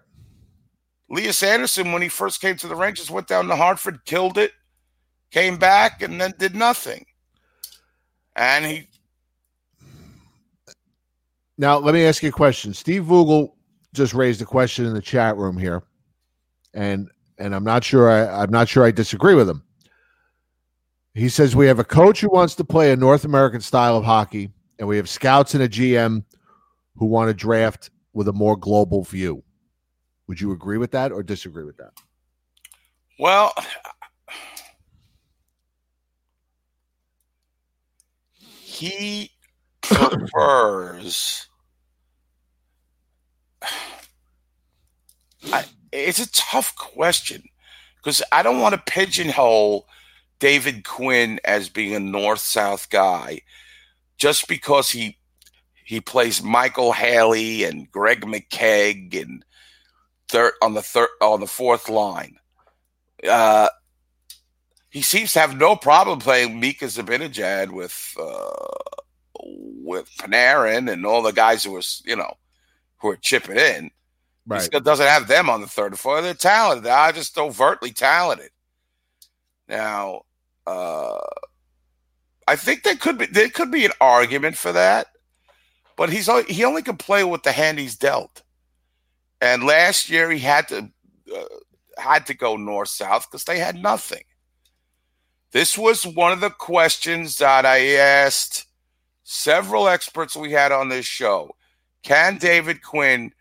[1.12, 4.52] Elias Andersson, when he first came to the Rangers, went down to Hartford, killed it,
[5.32, 7.06] came back, and then did nothing.
[8.36, 8.88] And he
[11.58, 12.74] Now, let me ask you a question.
[12.74, 13.56] Steve Vogel
[13.94, 15.84] just raised a question in the chat room here,
[16.74, 19.64] and and I'm not sure I, I'm not sure I disagree with him.
[21.14, 24.04] He says we have a coach who wants to play a North American style of
[24.04, 26.24] hockey, and we have scouts and a GM
[26.98, 29.45] who want to draft with a more global view.
[30.28, 31.94] Would you agree with that or disagree with that?
[33.20, 33.54] Well,
[38.38, 39.32] he
[39.82, 41.48] prefers.
[45.52, 47.44] I, it's a tough question
[47.98, 49.88] because I don't want to pigeonhole
[50.40, 53.42] David Quinn as being a north south guy
[54.18, 55.18] just because he
[55.86, 59.46] he plays Micheal Haley and Greg McKegg and
[60.30, 62.38] third on the third on the fourth line.
[63.28, 63.70] Uh,
[64.90, 68.56] he seems to have no problem playing Mika Zibanejad with uh,
[69.44, 72.36] with Panarin and all the guys who was you know
[73.00, 73.92] who are chipping in.
[74.48, 74.62] Right.
[74.62, 76.24] He still doesn't have them on the third or fourth.
[76.24, 76.86] They're talented.
[76.86, 78.52] They're just overtly talented.
[79.68, 80.22] Now,
[80.68, 81.20] uh,
[82.48, 85.08] I think there could be there could be an argument for that,
[85.98, 88.44] but he's o- he only can play with the hand he's dealt.
[89.46, 90.90] And last year he had to
[91.34, 91.44] uh,
[92.00, 94.24] had to go north south because they had nothing.
[95.52, 98.66] This was one of the questions that I asked
[99.24, 101.56] several experts we had on this show.
[102.02, 103.34] Can David Quinn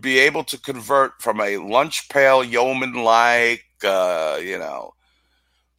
[0.00, 4.94] be able to convert from a lunch pail yeoman like, uh, you know,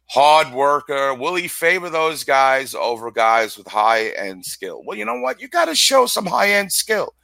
[0.06, 1.12] hard worker?
[1.12, 4.82] Will he favor those guys over guys with high end skill?
[4.82, 5.42] Well, you know what?
[5.42, 7.14] You got to show some high end skill.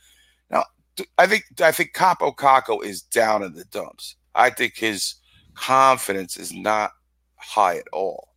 [1.18, 4.16] I think I think Kaapo Kakko is down in the dumps.
[4.34, 5.16] I think his
[5.54, 6.92] confidence is not
[7.36, 8.28] high at all.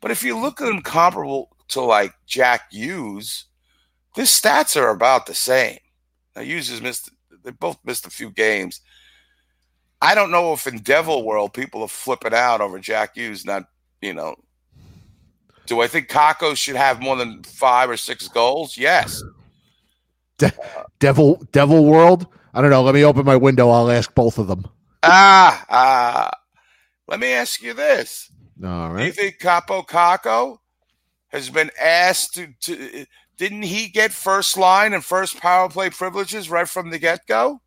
[0.00, 3.46] But if you look at him comparable to like Jack Hughes,
[4.14, 5.78] his stats are about the same.
[6.34, 7.10] Now Hughes has missed
[7.44, 8.80] they both missed a few games.
[10.02, 13.64] I don't know if in Devil World people are flipping out over Jack Hughes not,
[14.02, 14.36] you know.
[15.66, 18.76] Do I think Kakko should have more than five or six goals?
[18.76, 19.22] Yes.
[20.38, 20.52] De-
[20.98, 22.26] Devil Devil World.
[22.54, 22.82] I don't know.
[22.82, 23.70] Let me open my window.
[23.70, 24.66] I'll ask both of them.
[25.02, 26.30] Ah, ah.
[27.08, 28.30] Let me ask you this.
[28.64, 30.58] All Do you think Kaapo Kakko
[31.28, 36.48] has been asked to, to didn't he get first line and first power play privileges
[36.48, 37.60] right from the get go?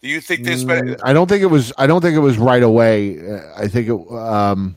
[0.00, 1.72] Do you think there's been Mm, I don't think it was.
[1.78, 3.18] I don't think it was right away.
[3.18, 4.12] Uh, I think it.
[4.12, 4.76] Um,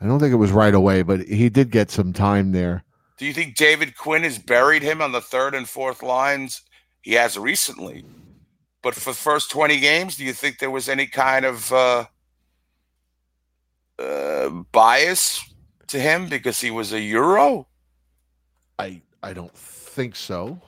[0.00, 2.84] I don't think it was right away, but he did get some time there.
[3.18, 6.62] Do you think David Quinn has buried him on the third and fourth lines?
[7.02, 8.04] He has recently.
[8.82, 12.04] But for the first 20 games, do you think there was any kind of uh,
[13.98, 15.44] uh, bias
[15.88, 17.68] to him because he was a Euro?
[18.78, 20.60] I I don't think so.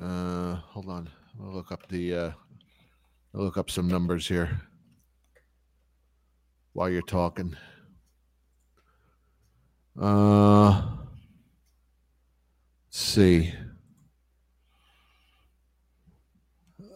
[0.00, 1.08] Uh, hold on.
[1.40, 2.14] I'll look up the.
[2.14, 2.30] Uh,
[3.34, 4.60] I'll look up some numbers here
[6.74, 7.56] while you're talking.
[10.00, 10.82] Uh,
[12.86, 13.52] let's see.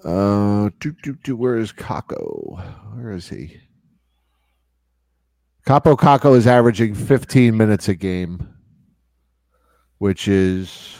[0.05, 2.63] Uh, do, do, do, where is Kakko?
[2.95, 3.61] Where is he?
[5.67, 8.55] Kaapo Kakko is averaging 15 minutes a game,
[9.99, 10.97] which is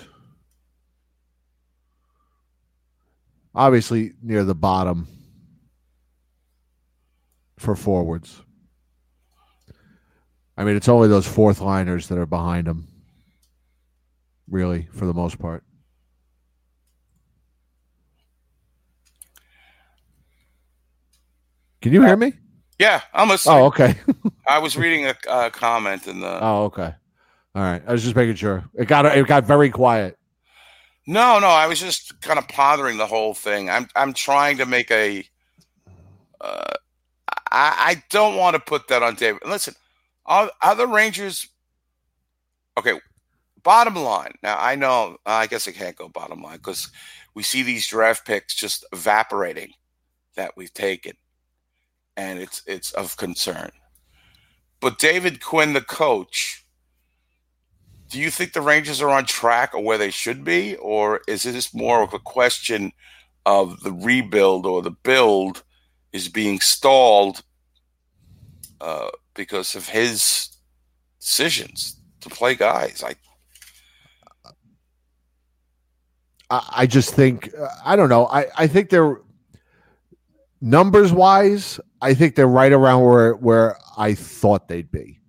[3.55, 5.07] obviously near the bottom
[7.59, 8.43] for forwards.
[10.57, 12.89] I mean, it's only those fourth liners that are behind him,
[14.51, 15.63] really, for the most part.
[21.83, 22.33] Can you hear me?
[22.79, 23.59] Yeah, I'm listening.
[23.59, 23.97] Oh, okay.
[24.49, 26.43] I was reading a, a comment in the.
[26.43, 26.95] Oh, okay.
[27.55, 27.83] All right.
[27.87, 28.65] I was just making sure.
[28.75, 30.19] It got it got very quiet.
[31.07, 33.71] No, no, I was just kind of pondering the whole thing.
[33.71, 35.25] I'm I'm trying to make a.
[36.41, 36.75] Uh,
[37.51, 39.43] I I don't want to put that on David.
[39.47, 39.75] Listen,
[40.27, 41.49] are, are the Rangers?
[42.79, 42.99] Okay,
[43.63, 44.33] bottom line.
[44.43, 45.17] Now I know.
[45.25, 46.89] I guess I can't go bottom line because
[47.35, 49.73] we see these draft picks just evaporating
[50.37, 51.13] that we've taken,
[52.17, 53.71] and it's it's of concern.
[54.81, 56.65] But David Quinn, the coach,
[58.11, 61.43] do you think the Rangers are on track or where they should be, or is
[61.43, 62.93] this more of a question
[63.47, 65.63] of the rebuild or the build
[66.13, 67.43] is being stalled
[68.81, 70.57] uh, because of his
[71.21, 73.05] decisions to play guys?
[73.05, 73.15] I
[76.49, 77.53] I, just think
[77.85, 78.27] I don't know.
[78.27, 79.21] I I think they're
[80.61, 81.81] numbers wise.
[82.01, 85.21] I think they're right around where where I thought they'd be.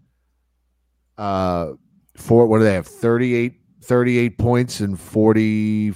[1.17, 1.73] Uh,
[2.15, 2.87] for what do they have?
[2.87, 5.93] 38, 38 points in 40,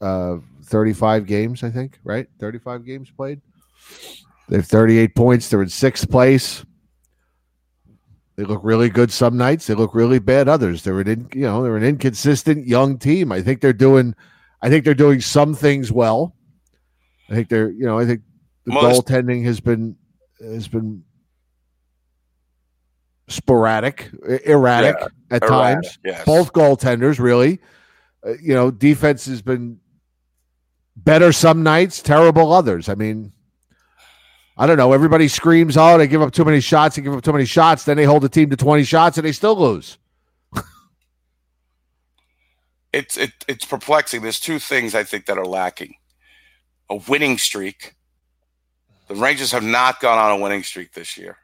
[0.00, 2.26] uh, 35 games, I think, right?
[2.40, 3.40] 35 games played.
[4.48, 5.48] They have 38 points.
[5.48, 6.64] They're in sixth place.
[8.38, 9.66] They look really good some nights.
[9.66, 10.84] They look really bad others.
[10.84, 13.32] They're an in, you know they're an inconsistent young team.
[13.32, 14.14] I think they're doing,
[14.62, 16.36] I think they're doing some things well.
[17.28, 18.22] I think they're you know I think
[18.64, 19.96] the it's- goaltending has been
[20.40, 21.02] has been
[23.28, 24.08] sporadic,
[24.44, 25.98] erratic Yeah, at erratic, times.
[26.04, 26.24] yes.
[26.24, 27.58] Both goaltenders really.
[28.26, 29.78] Uh, you know, defense has been
[30.96, 32.88] better some nights, terrible others.
[32.88, 33.32] I mean,
[34.58, 34.92] I don't know.
[34.92, 36.96] Everybody screams, "Oh, they give up too many shots.
[36.96, 39.24] They give up too many shots." Then they hold the team to twenty shots, and
[39.24, 39.98] they still lose.
[42.92, 44.22] it's it, it's perplexing.
[44.22, 45.94] There's two things I think that are lacking:
[46.90, 47.94] a winning streak.
[49.06, 51.38] The Rangers have not gone on a winning streak this year.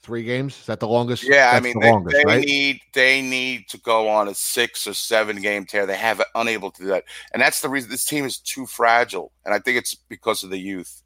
[0.00, 1.24] Three games is that the longest?
[1.24, 2.46] Yeah, I mean the they, longest, they right?
[2.46, 5.84] need they need to go on a six or seven game tear.
[5.84, 8.66] They have it unable to do that, and that's the reason this team is too
[8.66, 9.32] fragile.
[9.44, 11.02] And I think it's because of the youth,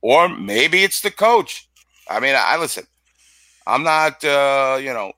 [0.00, 1.68] or maybe it's the coach.
[2.08, 2.84] I mean, I listen.
[3.66, 5.12] I'm not, uh, you know,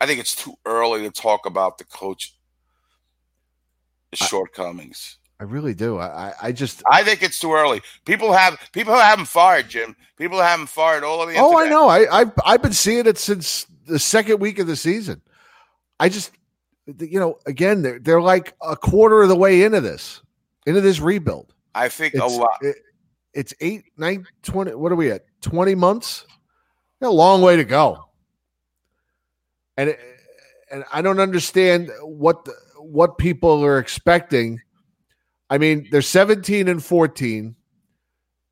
[0.00, 2.34] I think it's too early to talk about the coach
[4.14, 5.18] shortcomings.
[5.40, 5.98] I really do.
[5.98, 6.82] I, I- just.
[6.90, 7.82] I think it's too early.
[8.04, 9.96] People have people have him fired, Jim.
[10.16, 11.88] People have him fired all over the Oh, I know.
[11.88, 15.20] I, I've I've been seeing it since the second week of the season.
[15.98, 16.30] I just,
[17.00, 20.22] you know, again, they're they're like a quarter of the way into this,
[20.66, 21.52] into this rebuild.
[21.74, 22.58] I think a lot.
[22.60, 22.76] it-
[23.34, 24.74] it's eight, nine, 20.
[24.74, 25.22] What are we at?
[25.42, 26.26] 20 months?
[27.00, 28.04] A long way to go.
[29.76, 30.00] And it,
[30.70, 34.60] and I don't understand what the, what people are expecting.
[35.50, 37.54] I mean, they're 17 and 14.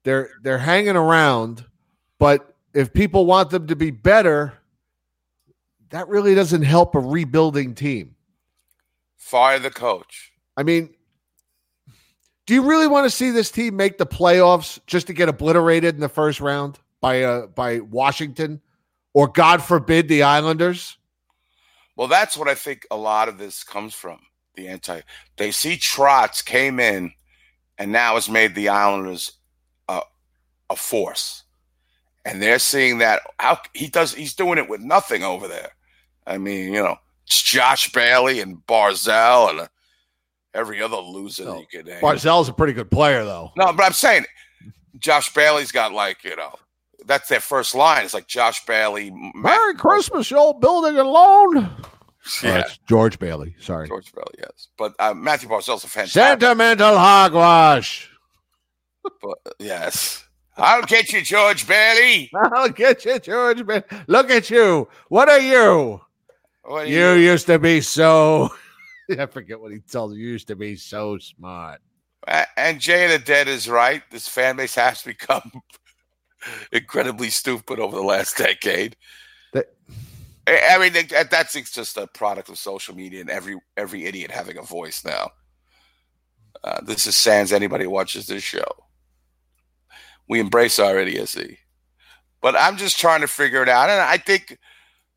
[0.05, 1.65] They're they're hanging around,
[2.19, 4.55] but if people want them to be better,
[5.91, 8.17] that really doesn't help a rebuilding team.
[9.17, 10.33] Fire the coach.
[10.57, 10.95] I mean,
[12.47, 15.95] do you really want to see this team make the playoffs just to get obliterated
[15.95, 18.61] in the first round by uh by Washington
[19.15, 20.97] or God forbid the Islanders?
[21.97, 24.19] Well, that's what I think a lot of this comes from.
[24.55, 25.01] The anti.
[25.37, 27.13] They see Trotz came in,
[27.79, 29.33] and now has made the Islanders
[29.89, 30.03] a,
[30.69, 31.45] a force,
[32.25, 34.15] and they're seeing that how he does.
[34.15, 35.71] He's doing it with nothing over there.
[36.27, 39.69] I mean, you know, it's Josh Bailey and Barzal and
[40.55, 42.01] every other loser that you could name.
[42.01, 43.51] Barzal's a pretty good player though.
[43.57, 44.25] No, but I'm saying
[44.99, 46.55] Josh Bailey's got like you know
[47.07, 48.05] that's their first line.
[48.05, 49.13] It's like Josh Bailey.
[49.35, 51.71] Merry Christmas, you old building and loan.
[52.41, 52.63] Yeah.
[52.65, 53.57] Oh, George Bailey.
[53.59, 53.89] Sorry.
[53.89, 56.23] George Bailey, yes, but uh, Mathew Barzal's a fantastic.
[56.23, 58.09] Sentimental hogwash.
[59.21, 60.25] But yes,
[60.57, 62.31] I'll get you, George Bailey.
[62.53, 63.83] I'll get you, George Bailey.
[64.07, 64.89] Look at you.
[65.09, 66.01] What are you?
[66.63, 68.55] What are You used to be so.
[69.19, 70.27] I forget what he tells you.
[70.27, 71.81] Used to be so smart.
[72.57, 74.03] And Jay the Dead is right.
[74.11, 75.51] This fan base has become
[76.73, 78.97] incredibly stupid over the last decade.
[79.53, 79.75] That-
[80.47, 84.59] I mean, that- that's just a product of social media and every every idiot having
[84.59, 85.31] a voice now.
[86.65, 88.65] Uh, this is sans anybody watches this show.
[90.29, 91.59] We embrace our idiocy,
[92.41, 93.91] but I'm just trying to figure it out.
[93.91, 94.59] And I think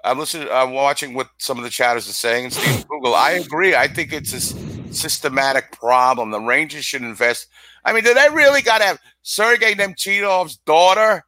[0.05, 2.45] I'm listening, I'm watching what some of the chatters are saying.
[2.45, 3.75] And Steve Google, I agree.
[3.75, 6.31] I think it's a systematic problem.
[6.31, 7.47] The Rangers should invest.
[7.83, 11.23] I mean, do they really got to have Sergei Nemchinov's daughter?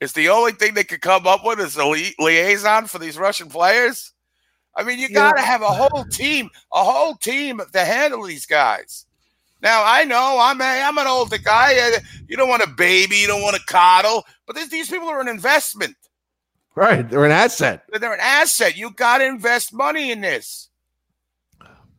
[0.00, 3.18] Is the only thing they could come up with is a li- liaison for these
[3.18, 4.12] Russian players?
[4.76, 8.46] I mean, you got to have a whole team, a whole team to handle these
[8.46, 9.06] guys.
[9.60, 11.90] Now I know I'm a, I'm an older guy.
[12.28, 15.28] You don't want a baby, you don't want to coddle, but these people are an
[15.28, 15.96] investment.
[16.78, 17.10] Right.
[17.10, 17.82] They're an asset.
[17.92, 18.76] They're an asset.
[18.76, 20.68] You got to invest money in this.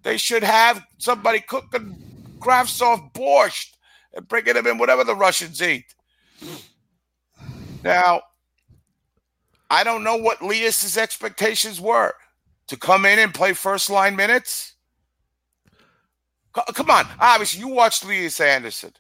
[0.04, 2.02] They should have somebody cooking
[2.40, 3.74] Kravtsov borscht
[4.14, 5.94] and bringing them in whatever the Russians eat.
[7.84, 8.22] Now,
[9.70, 12.14] I don't know what Lias's expectations were
[12.68, 14.76] to come in and play first line minutes.
[16.74, 18.94] Come on, obviously you watched Lias Andersson.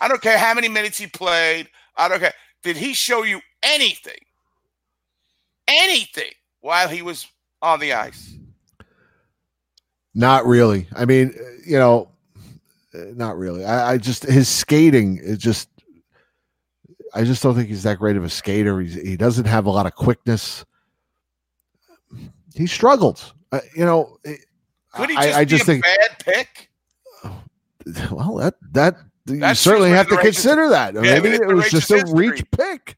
[0.00, 1.68] I don't care how many minutes he played.
[1.96, 2.34] I don't care.
[2.64, 4.25] Did he show you anything?
[5.68, 7.26] Anything while he was
[7.62, 8.34] on the ice?
[10.14, 10.86] Not really.
[10.94, 12.08] I mean, uh, you know,
[12.94, 13.64] uh, not really.
[13.64, 15.68] I, I just his skating is just.
[17.14, 18.78] I just don't think he's that great of a skater.
[18.80, 20.64] He's, he doesn't have a lot of quickness.
[22.54, 23.32] He struggled.
[23.52, 24.18] Uh, you know,
[24.92, 26.70] Could he I- just I be just a think- bad pick?
[28.10, 28.96] Well, that that
[29.28, 30.94] you certainly have to consider that.
[30.94, 32.96] Yeah, Maybe it was just a reach pick.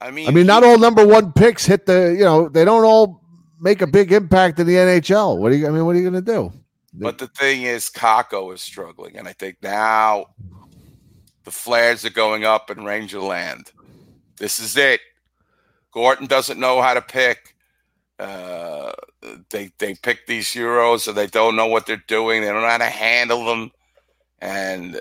[0.00, 2.14] I mean, I mean, not all number one picks hit the.
[2.16, 3.22] You know, they don't all
[3.60, 5.38] make a big impact in the NHL.
[5.38, 5.66] What are you?
[5.66, 6.52] I mean, what are you going to do?
[6.94, 10.26] But the thing is, Kakko is struggling, and I think now
[11.44, 13.70] the flares are going up in Ranger Land.
[14.38, 15.00] This is it.
[15.92, 17.54] Gorton doesn't know how to pick.
[18.18, 18.92] Uh,
[19.50, 22.40] they they pick these Euros, so they don't know what they're doing.
[22.40, 23.70] They don't know how to handle them.
[24.40, 24.98] And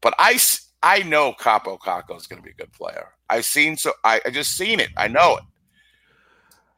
[0.00, 0.38] but I
[0.82, 3.08] I know Kaapo Kakko is going to be a good player.
[3.30, 4.90] I've seen so I, I just seen it.
[4.96, 5.44] I know it.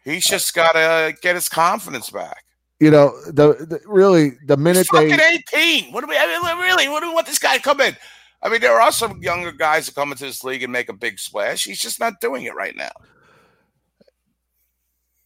[0.04, 2.44] He's just got to get his confidence back.
[2.80, 5.92] You know, the, the really the minute He's they fucking 18.
[5.92, 6.88] What do we I mean, really?
[6.88, 7.96] What do we want this guy to come in?
[8.42, 10.94] I mean, there are some younger guys that come into this league and make a
[10.94, 11.64] big splash.
[11.64, 12.90] He's just not doing it right now.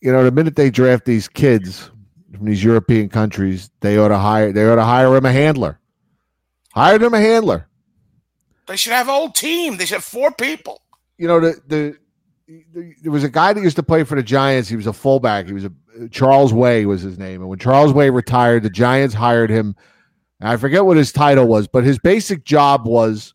[0.00, 1.90] you know the minute they draft these kids
[2.34, 5.78] from these European countries, they ought to hire they ought to hire him a handler.
[6.74, 7.68] Hire them a handler.
[8.66, 9.76] They should have a whole team.
[9.76, 10.82] They should have four people.
[11.18, 11.96] You know the the.
[12.46, 14.68] the- There was a guy that used to play for the Giants.
[14.68, 15.46] He was a fullback.
[15.46, 15.72] He was a
[16.10, 17.40] Charles Way was his name.
[17.40, 19.76] And when Charles Way retired, the Giants hired him.
[20.40, 23.32] I forget what his title was, but his basic job was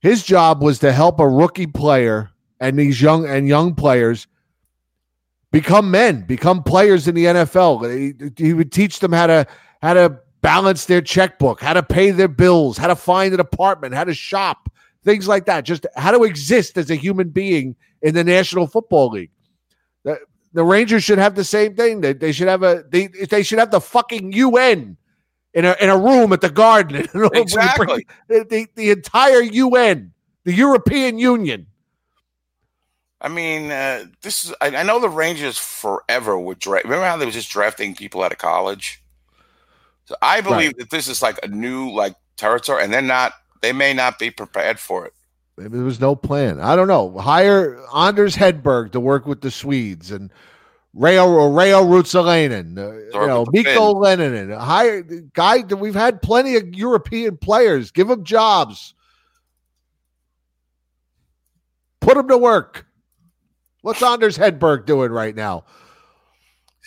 [0.00, 2.30] his job was to help a rookie player
[2.60, 4.26] and these young and young players
[5.52, 8.34] become men, become players in the NFL.
[8.36, 9.46] He, he would teach them how to
[9.80, 13.94] how to balance their checkbook, how to pay their bills, how to find an apartment,
[13.94, 14.68] how to shop,
[15.04, 15.64] things like that.
[15.64, 19.30] Just how to exist as a human being in the National Football League.
[20.04, 20.18] The,
[20.52, 22.00] the Rangers should have the same thing.
[22.00, 24.96] They, they should have a they, they should have the fucking UN
[25.54, 27.06] in a in a room at the Garden.
[27.34, 28.06] Exactly.
[28.28, 30.12] the, the, the entire UN,
[30.44, 31.66] the European Union.
[33.20, 34.54] I mean, uh, this is.
[34.60, 36.84] I, I know the Rangers forever would draft.
[36.84, 39.00] Remember how they were just drafting people out of college?
[40.06, 40.78] So I believe Right.
[40.78, 43.32] that this is like a new like territory, and they're not.
[43.62, 45.14] They may not be prepared for it.
[45.56, 46.60] Maybe there was no plan.
[46.60, 47.16] I don't know.
[47.18, 50.30] Hire Anders Hedberg to work with the Swedes and
[50.94, 54.58] Rayo Reijo Ruotsalainen, uh, you know, Mikko Leinonen.
[54.58, 55.62] Hire guy.
[55.62, 57.90] We've had plenty of European players.
[57.90, 58.94] Give them jobs.
[62.00, 62.86] Put them to work.
[63.82, 65.64] What's Anders Hedberg doing right now?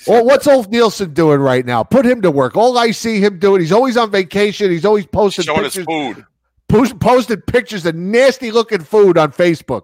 [0.08, 1.84] Or what's Ulf Nilsson doing right now?
[1.84, 2.58] Put him to work.
[2.58, 4.70] All I see him doing, he's always on vacation.
[4.70, 6.26] He's always posting Showing his food.
[6.68, 9.84] Post, posted pictures of nasty looking food on Facebook.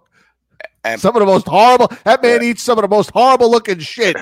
[0.83, 1.91] And- some of the most horrible.
[2.05, 4.15] That man eats some of the most horrible looking shit.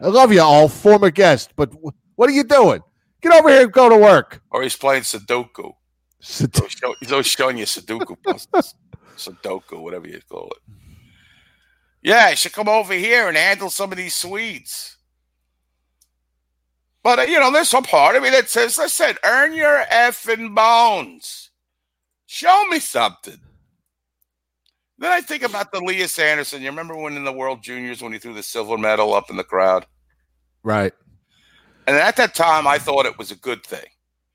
[0.00, 2.80] I love you all, former guest, but w- what are you doing?
[3.20, 4.40] Get over here and go to work.
[4.50, 5.72] Or he's playing Sudoku.
[6.20, 6.54] Sud-
[7.00, 8.74] He's always showing you Sudoku puzzles.
[9.16, 10.74] Sudoku, whatever you call it.
[12.02, 14.96] Yeah, he should come over here and handle some of these Swedes.
[17.02, 20.54] But, uh, you know, there's some part of me that says, listen, earn your effing
[20.54, 21.49] bones.
[22.32, 23.40] Show me something.
[24.98, 26.62] Then I think about the Elias Andersson.
[26.62, 29.36] You remember when in the World Juniors when he threw the silver medal up in
[29.36, 29.84] the crowd?
[30.62, 30.92] Right.
[31.88, 33.84] And at that time, I thought it was a good thing.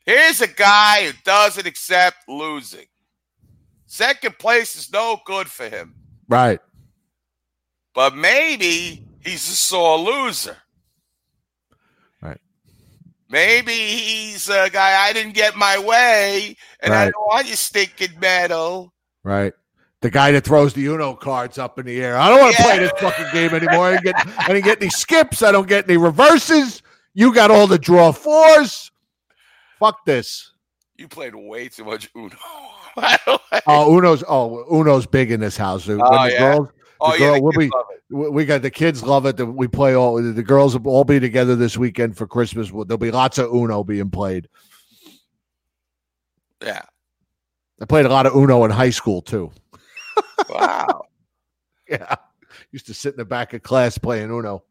[0.06, 2.88] Here's a guy who doesn't accept losing.
[3.86, 5.96] Second place is no good for him.
[6.28, 6.60] Right.
[7.94, 10.58] But maybe he's a sore loser.
[13.36, 13.48] Right.
[13.48, 18.20] Maybe he's a guy I didn't get my way, and I don't want your stinking
[18.20, 18.94] medal.
[19.24, 19.54] Right.
[20.02, 22.18] The guy that throws the Uno cards up in the air.
[22.18, 23.88] I don't want to play this fucking game anymore.
[23.88, 25.42] I didn't, get, I didn't get any skips.
[25.42, 26.82] I don't get any reverses.
[27.14, 28.92] You got all the draw fours.
[29.80, 30.52] Fuck this.
[30.96, 32.36] You played way too much Uno.
[33.68, 35.90] Oh, Uno's oh Uno's big in this house.
[35.90, 36.40] Oh, the yeah.
[36.40, 36.70] girls,
[37.02, 37.72] oh, the yeah, girl- the we'll be-.
[38.10, 39.38] We got the kids love it.
[39.38, 42.70] that We play all the girls will all be together this weekend for Christmas.
[42.70, 44.48] There'll be lots of Uno being played.
[46.62, 46.84] Yeah.
[47.82, 49.52] I played a lot of Uno in high school too.
[50.50, 51.02] Wow.
[51.88, 52.16] Yeah,
[52.72, 54.64] used to sit in the back of class playing Uno.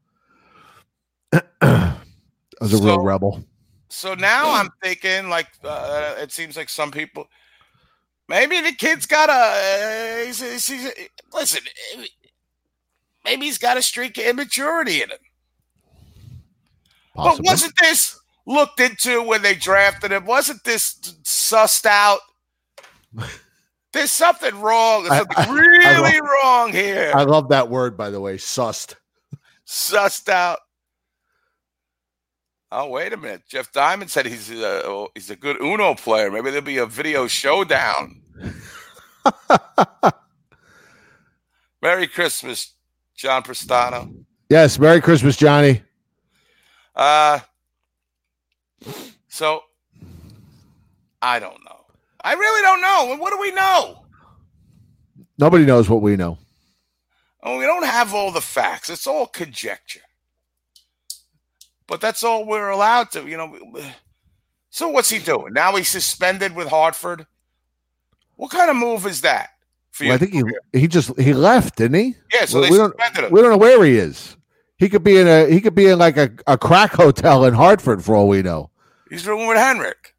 [1.61, 1.97] I
[2.61, 3.45] was a real rebel.
[3.89, 7.29] So now I'm thinking, like, uh, it seems like some people,
[8.29, 10.91] maybe the kid's got a, uh, he's, he's,
[11.33, 11.63] listen,
[13.25, 15.19] maybe he's got a streak of immaturity in him.
[17.15, 20.27] But wasn't this looked into when they drafted him?
[20.27, 20.95] Wasn't this
[21.25, 22.21] sussed out?
[23.93, 25.05] There's something wrong.
[25.05, 27.13] There's something I- I really wrong here.
[27.15, 28.97] I love that word, by the way, sussed.
[29.67, 30.59] sussed out.
[32.73, 33.43] Oh, wait a minute.
[33.49, 36.29] Jeff Diamond said he's a, he's a good Uno player.
[36.33, 38.21] Maybe there'll be a video showdown.
[41.81, 42.74] Merry Christmas,
[43.17, 44.13] John Prestano.
[44.49, 45.83] Yes, Merry Christmas, Johnny.
[46.95, 47.41] Uh,
[49.29, 49.63] So
[51.21, 51.81] I don't know.
[52.23, 53.17] I really don't know.
[53.21, 54.05] What do we know?
[55.39, 56.39] Nobody knows what we know.
[57.43, 58.89] Oh, we don't have all the facts.
[58.91, 60.03] It's all conjecture.
[61.89, 63.59] But that's all we're allowed to, you know.
[64.71, 65.53] So what's he doing?
[65.53, 67.27] Now he's suspended with Hartford.
[68.37, 69.51] What kind of move is that?
[70.01, 70.43] Well, I think he
[70.81, 72.17] he just he left, didn't he?
[72.33, 73.31] Yeah, so we, don't him.
[73.31, 74.37] we don't know where he is.
[74.79, 77.55] He could be in a he could be in like a, a crack hotel in
[77.55, 78.71] Hartford for all we know.
[79.09, 80.15] He's rooming with Henrik.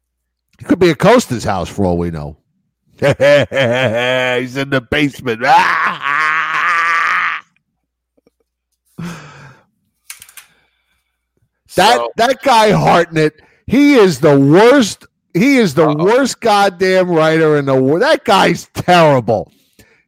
[0.58, 2.38] He could be at Costa's house for all we know.
[2.98, 5.42] He's in the basement.
[11.76, 13.34] That So- that guy Hartnett,
[13.66, 15.06] he is the worst.
[15.34, 18.00] He is the worst goddamn writer in the world.
[18.00, 19.52] That guy's terrible.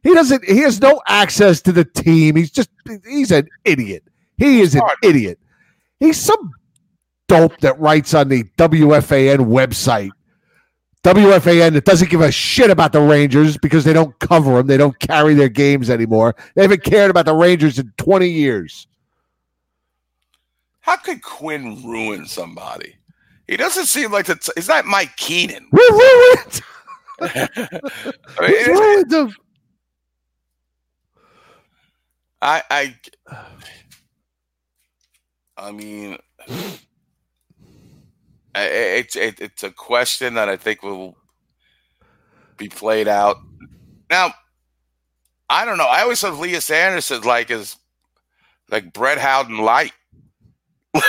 [0.03, 0.45] He doesn't.
[0.45, 2.35] He has no access to the team.
[2.35, 2.69] He's just.
[3.07, 4.03] He's an idiot.
[4.37, 5.39] He is an idiot.
[5.99, 6.51] He's some
[7.27, 10.11] dope that writes on the WFAN website.
[11.03, 14.67] WFAN that doesn't give a shit about the Rangers because they don't cover them.
[14.67, 16.35] They don't carry their games anymore.
[16.55, 18.87] They haven't cared about the Rangers in 20 years.
[20.81, 22.95] How could Quinn ruin somebody?
[23.47, 24.37] He doesn't seem like the.
[24.55, 25.67] He's not Mike Keenan.
[25.71, 26.35] Woo, woo.
[27.21, 27.47] I,
[28.41, 29.35] mean, wrong with them?
[32.41, 32.95] I, I,
[35.57, 36.17] I mean,
[38.55, 41.17] it's it, it's a question that I think will
[42.57, 43.37] be played out.
[44.09, 44.33] Now,
[45.49, 45.87] I don't know.
[45.87, 47.75] I always thought Elias Andersson like is
[48.69, 49.93] like Brett Howden light.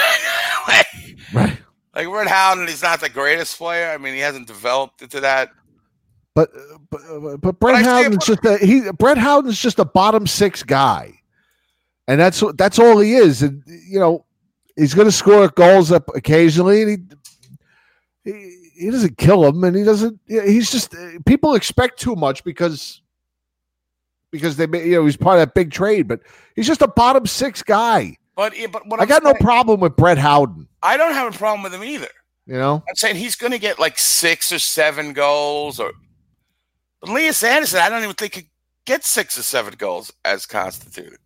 [1.33, 1.59] Right.
[1.95, 3.91] Like Brett Howden, he's not the greatest player.
[3.91, 5.51] I mean, he hasn't developed into that.
[6.35, 8.91] But uh, but, uh, but Brett Howden's just a he.
[8.93, 11.20] Brett Howden's just a bottom six guy,
[12.09, 13.43] and that's that's all he is.
[13.43, 14.25] And you know,
[14.77, 17.17] he's going to score goals up occasionally, and
[18.25, 20.19] he he, he doesn't kill him, and he doesn't.
[20.27, 20.95] He's just
[21.27, 23.03] people expect too much because
[24.31, 26.21] because they you know he's part of that big trade, but
[26.57, 28.17] he's just a bottom six guy.
[28.37, 30.69] But but what I got no problem with Brett Howden.
[30.83, 32.09] I don't have a problem with him either.
[32.47, 35.93] You know, I'm saying he's going to get like six or seven goals, or
[37.01, 38.51] but Elias Andersson, I don't even think he could
[38.87, 41.19] get six or seven goals as constituted.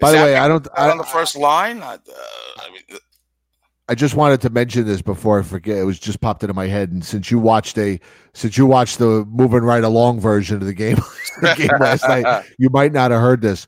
[0.00, 0.66] By the way, I don't.
[0.76, 1.82] I, on the first line.
[1.82, 1.98] I, uh,
[2.58, 2.98] I mean,
[3.88, 5.76] I just wanted to mention this before I forget.
[5.76, 7.98] It was just popped into my head, and since you watched a
[8.34, 10.96] since you watched the moving right along version of the game,
[11.42, 13.66] the game last night, you might not have heard this.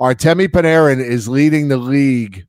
[0.00, 2.46] Artemi Panarin is leading the league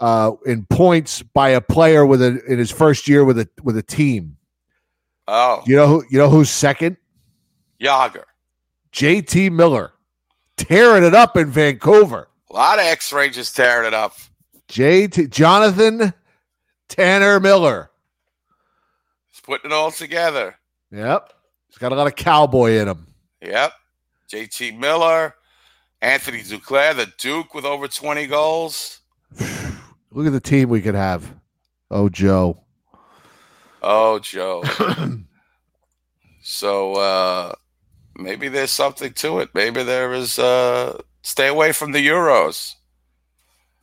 [0.00, 3.76] uh, in points by a player with a in his first year with a with
[3.76, 4.36] a team.
[5.28, 6.04] oh, You know who?
[6.10, 6.98] You know who's second?
[7.78, 8.26] Yager.
[8.92, 9.92] JT Miller,
[10.56, 12.28] tearing it up in Vancouver.
[12.50, 14.14] A lot of X Rangers tearing it up.
[14.68, 16.12] JT Jonathan
[16.88, 17.90] Tanner Miller.
[19.30, 20.56] He's putting it all together.
[20.90, 21.32] Yep,
[21.68, 23.06] he's got a lot of cowboy in him.
[23.40, 23.72] Yep.
[24.30, 25.34] JT Miller,
[26.00, 29.00] Anthony Duclair, the Duke with over 20 goals.
[30.10, 31.34] Look at the team we could have.
[31.90, 32.58] Oh, Joe.
[33.82, 34.62] Oh, Joe.
[36.42, 37.52] so uh
[38.22, 39.50] maybe there's something to it.
[39.54, 42.74] Maybe there is uh stay away from the Euros.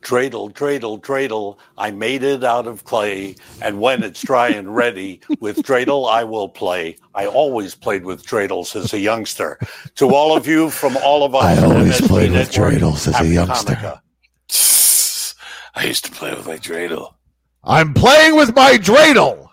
[0.02, 1.58] Dreidel, dreidel, dreidel.
[1.76, 6.24] I made it out of clay, and when it's dry and ready, with dreidel I
[6.24, 6.96] will play.
[7.14, 9.58] I always played with dreidels as a youngster.
[9.96, 13.20] To all of you from all of us, I always played with Network, dreidels as
[13.20, 13.74] a youngster.
[13.74, 15.34] Hanukkah.
[15.74, 17.14] I used to play with my dreidel.
[17.62, 19.50] I'm playing with my dreidel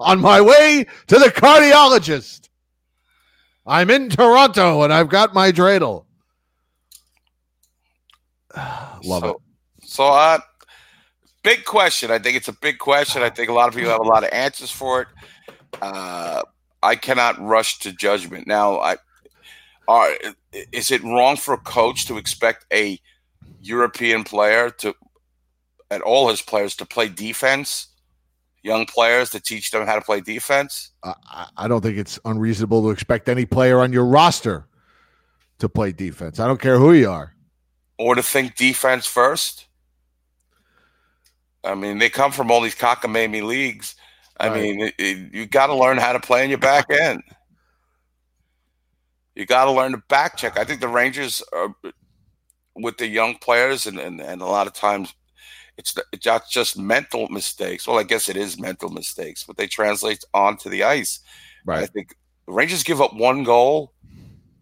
[0.00, 2.43] on my way to the cardiologist.
[3.66, 6.04] I'm in Toronto and I've got my dreidel.
[9.04, 9.36] Love so, it.
[9.84, 10.38] So uh
[11.42, 12.10] big question.
[12.10, 13.22] I think it's a big question.
[13.22, 15.08] I think a lot of people have a lot of answers for it.
[15.80, 16.42] Uh
[16.82, 18.46] I cannot rush to judgment.
[18.46, 18.96] Now I
[19.88, 20.10] are
[20.72, 22.98] is it wrong for a coach to expect a
[23.60, 24.94] European player to
[25.90, 27.88] and all his players to play defense?
[28.64, 30.90] Young players to teach them how to play defense?
[31.04, 34.66] I, don't think it's unreasonable to expect any player on your roster
[35.58, 36.40] to play defense.
[36.40, 37.34] I don't care who you are.
[37.98, 39.66] or to think defense first.
[41.62, 43.94] I mean, they come from all these cockamamie leagues.
[44.40, 44.62] I Right.
[44.62, 47.22] mean, it, it- you got to learn how to play in your back end.
[49.34, 50.58] You got to learn to back check.
[50.58, 51.74] I think the Rangers are
[52.76, 55.14] with the young players, and, and, and a lot of times
[55.76, 55.94] it's,
[56.24, 57.86] not just mental mistakes.
[57.86, 61.20] Well, I guess it is mental mistakes, but they translate onto the ice.
[61.64, 61.82] Right.
[61.82, 62.16] I think
[62.46, 63.92] the Rangers give up one goal,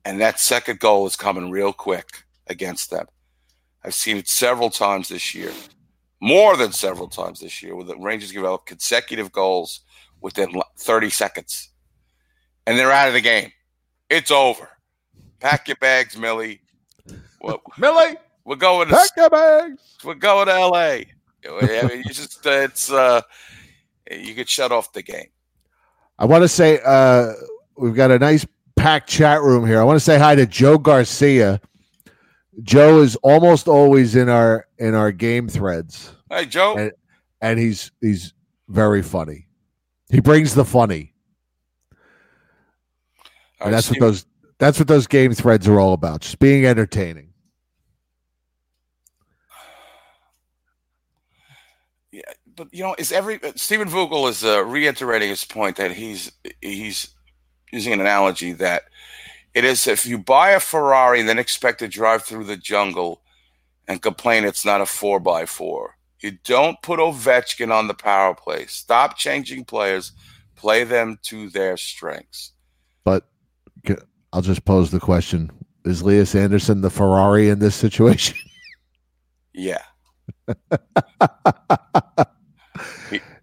[0.04, 3.06] and that second goal is coming real quick against them.
[3.84, 5.52] I've seen it several times this year.
[6.20, 9.80] more than several times this year, where the Rangers give up consecutive goals
[10.20, 11.70] within 30 seconds,
[12.66, 13.50] and they're out of the game.
[14.08, 14.68] It's over.
[15.40, 16.60] Pack your bags, Millie.
[17.40, 19.96] Well, Millie, we're going to pack bags.
[20.04, 21.06] we're going to L.A.
[21.48, 23.20] I mean, you just uh, it's uh,
[24.10, 25.26] you could shut off the game.
[26.18, 27.32] I want to say uh,
[27.76, 29.80] we've got a nice packed chat room here.
[29.80, 31.60] I want to say hi to Joe Garcia.
[32.62, 36.76] Joe is almost always in our in our game threads, Hey, Joe.
[36.76, 36.92] and,
[37.40, 38.34] and he's he's
[38.68, 39.46] very funny.
[40.10, 41.14] He brings the funny,
[43.60, 44.26] and that's what those
[44.58, 46.20] that's what those game threads are all about.
[46.20, 47.30] Just being entertaining.
[52.10, 52.20] Yeah,
[52.62, 56.30] but you know, is every uh, Stephen Vogel is uh, reiterating his point that he's
[56.60, 57.08] he's
[57.72, 58.82] using an analogy that
[59.52, 63.20] it is if you buy a Ferrari and then expect to drive through the jungle
[63.88, 65.96] and complain it's not a four by four.
[66.20, 68.66] You don't put Ovechkin on the power play.
[68.66, 70.12] Stop changing players.
[70.54, 72.52] Play them to their strengths.
[73.02, 73.26] But
[74.32, 75.50] I'll just pose the question:
[75.84, 78.38] Is Elias Andersson the Ferrari in this situation?
[79.52, 79.82] Yeah.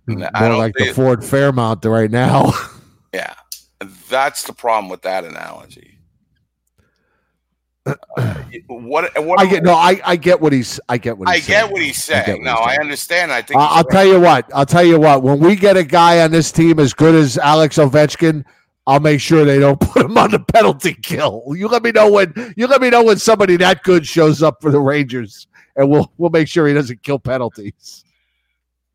[0.09, 2.51] He- More I don't like the Ford Fairmont right now.
[3.13, 3.33] Yeah,
[4.07, 5.97] that's the problem with that analogy.
[7.85, 7.95] Uh,
[8.67, 9.11] what?
[9.23, 9.39] What?
[9.39, 9.73] I get no.
[9.73, 10.79] I, I get what he's.
[10.89, 12.43] I get what I he's get what he's I saying.
[12.43, 13.31] what No, he's I understand.
[13.31, 13.91] I think I- he's I'll right.
[13.91, 14.49] tell you what.
[14.53, 15.23] I'll tell you what.
[15.23, 18.45] When we get a guy on this team as good as Alex Ovechkin,
[18.85, 21.43] I'll make sure they don't put him on the penalty kill.
[21.55, 22.53] You let me know when.
[22.57, 26.11] You let me know when somebody that good shows up for the Rangers, and we'll
[26.17, 28.03] we'll make sure he doesn't kill penalties.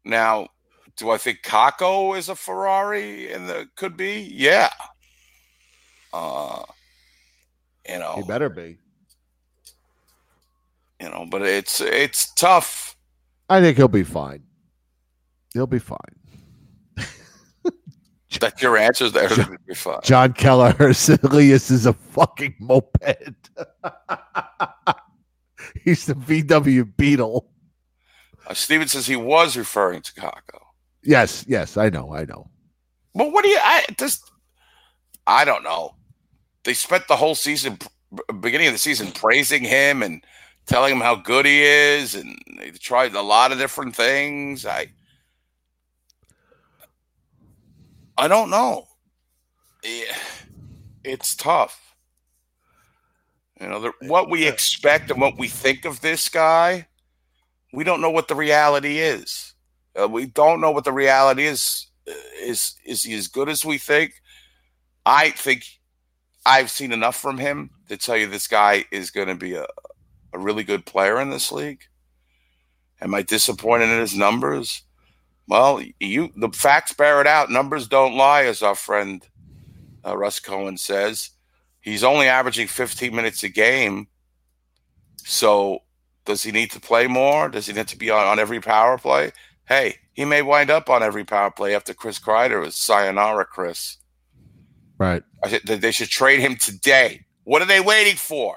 [0.04, 0.48] Now,
[0.96, 4.20] do I think Kakko is a Ferrari and the could be?
[4.32, 4.70] Yeah.
[6.12, 6.62] Uh,
[7.88, 8.78] you know, He better be.
[11.00, 12.96] you know, but it's it's tough.
[13.48, 14.42] I think he'll be fine.
[15.52, 15.98] He'll be fine.
[18.40, 20.00] That your answers there to be fine.
[20.02, 20.74] John Keller,
[21.22, 23.00] Elias is a fucking moped.
[25.84, 27.48] He's the VW Beetle.
[28.44, 30.63] Uh, Steven says he was referring to Kakko.
[31.04, 32.48] Yes, yes, I know, I know.
[33.14, 33.58] Well, what do you?
[33.60, 34.30] I just
[35.26, 35.96] I don't know.
[36.64, 37.78] They spent the whole season,
[38.40, 40.24] beginning of the season, praising him and
[40.66, 44.66] telling him how good he is, and they tried a lot of different things.
[44.66, 44.88] I
[48.18, 48.86] I don't know.
[49.84, 50.16] Yeah,
[51.04, 51.80] it's tough.
[53.60, 56.88] You know, the, what we expect and what we think of this guy,
[57.72, 59.53] we don't know what the reality is.
[60.00, 61.88] Uh, we don't know what the reality is.
[62.08, 64.12] Uh, Is is he as good as we think?
[65.06, 65.64] I think
[66.46, 69.66] I've seen enough from him to tell you this guy is going to be a,
[70.32, 71.84] a really good player in this league.
[73.00, 74.82] Am I disappointed in his numbers?
[75.46, 77.50] Well, you the facts bear it out.
[77.50, 79.26] Numbers don't lie, as our friend
[80.06, 81.30] uh, Russ Cohen says.
[81.80, 84.08] He's only averaging 15 minutes a game.
[85.18, 85.80] So,
[86.24, 87.48] does he need to play more?
[87.50, 89.32] Does he need to be on, on every power play?
[89.66, 93.98] Hey, he may wind up on every power play after Chris Kreider is sayonara, Chris.
[94.98, 95.22] Right,
[95.64, 97.24] they should trade him today.
[97.44, 98.56] What are they waiting for?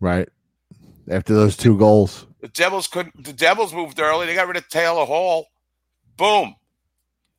[0.00, 0.28] right.
[1.08, 2.26] After those two goals.
[2.40, 3.24] The Devils couldn't.
[3.24, 4.26] The Devils moved early.
[4.26, 5.46] They got rid of Taylor Hall.
[6.16, 6.54] Boom.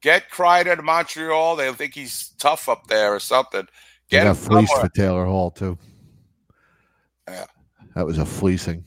[0.01, 1.55] Get Kreider to Montreal.
[1.55, 3.65] They think he's tough up there or something.
[4.09, 4.89] Get fleeced somewhere.
[4.89, 5.77] for Taylor Hall too.
[7.27, 7.45] Yeah.
[7.95, 8.83] That was a fleecing.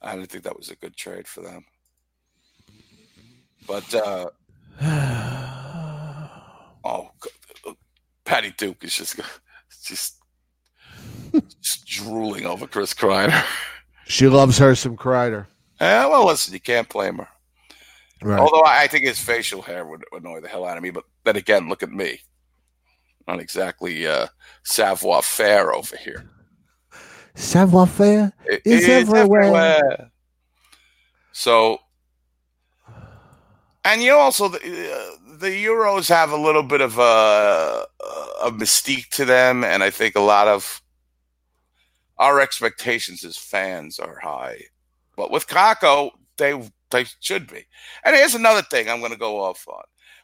[0.00, 1.64] I didn't think that was a good trade for them.
[3.66, 4.30] But uh
[6.84, 7.76] oh, God.
[8.24, 9.20] Patty Duke is just
[9.84, 10.16] just
[11.60, 13.44] just drooling over Chris Kreider.
[14.06, 15.46] She loves her some Kreider.
[15.80, 17.28] Yeah, well, listen, you can't blame her.
[18.22, 18.38] Right.
[18.38, 20.90] Although I think his facial hair would annoy the hell out of me.
[20.90, 22.20] But then again, look at me.
[23.28, 24.28] Not exactly uh,
[24.62, 26.24] savoir faire over here.
[27.34, 30.10] Savoir faire is it's everywhere.
[31.32, 31.78] So,
[33.84, 37.86] and you know, also the, uh, the Euros have a little bit of a,
[38.42, 40.82] a mystique to them, and I think a lot of
[42.18, 44.62] our expectations as fans are high.
[45.16, 47.66] But with Kakko, they they should be.
[48.04, 49.82] And here's another thing I'm going to go off on.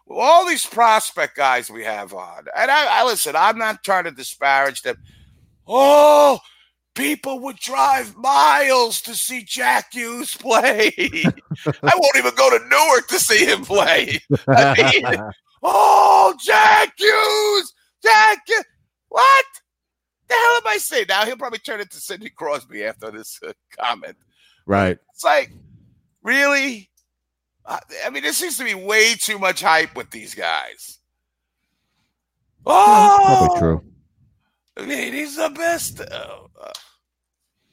[0.08, 3.36] All these prospect guys we have on, and I, I listen.
[3.36, 4.96] I'm not trying to disparage them.
[5.68, 6.40] Oh,
[6.94, 10.92] people would drive miles to see Jack Hughes play.
[10.96, 14.20] I won't even go to Newark to see him play.
[14.48, 15.22] I mean,
[15.62, 18.38] oh, Jack Hughes, Jack,
[19.08, 19.44] what
[20.28, 21.06] the hell am I saying?
[21.08, 24.16] Now he'll probably turn into Sidney Crosby after this uh, comment.
[24.66, 24.98] right.
[25.14, 25.52] It's like
[26.22, 26.90] Really?
[27.66, 30.98] I, mean, there seems to be way too much hype with these guys.
[32.66, 33.84] Oh, Probably true.
[34.84, 36.00] He's the best.
[36.00, 36.38] Uh,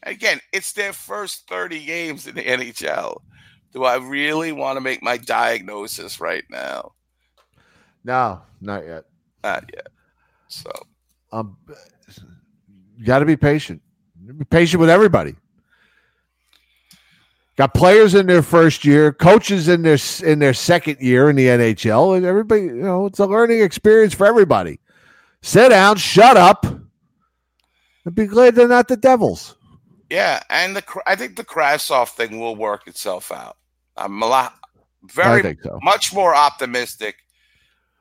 [0.03, 3.21] again, it's their first 30 games in the NHL.
[3.73, 6.93] Do I really want to make my diagnosis right now?
[8.03, 9.05] No, not yet.
[9.43, 9.87] Not yet.
[10.47, 10.71] So,
[11.31, 11.57] Um,
[12.97, 13.81] you got to be patient.
[14.25, 15.35] Be patient with everybody.
[17.57, 21.47] Got players in their first year, coaches in their in their second year in the
[21.47, 22.61] NHL, and everybody.
[22.61, 24.79] You know, it's a learning experience for everybody.
[25.41, 26.65] Sit down, shut up,
[28.07, 29.55] and be glad they're not the Devils.
[30.09, 33.57] yeah, and the I think the Kravtsov thing will work itself out.
[33.97, 34.55] I'm a lot,
[35.03, 35.79] very so.
[35.83, 37.17] much more optimistic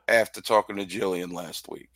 [0.07, 1.91] after talking to Jillian last week.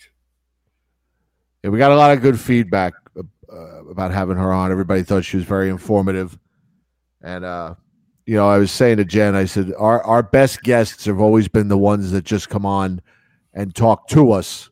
[1.63, 4.73] Yeah, we got a lot of good feedback uh, about having her on.
[4.73, 6.37] Everybody thought she was very informative,
[7.23, 7.75] and uh,
[8.27, 11.47] you know, I was saying to Jen, I said our our best guests have always
[11.47, 13.01] been the ones that just come on
[13.55, 14.70] and talk to us,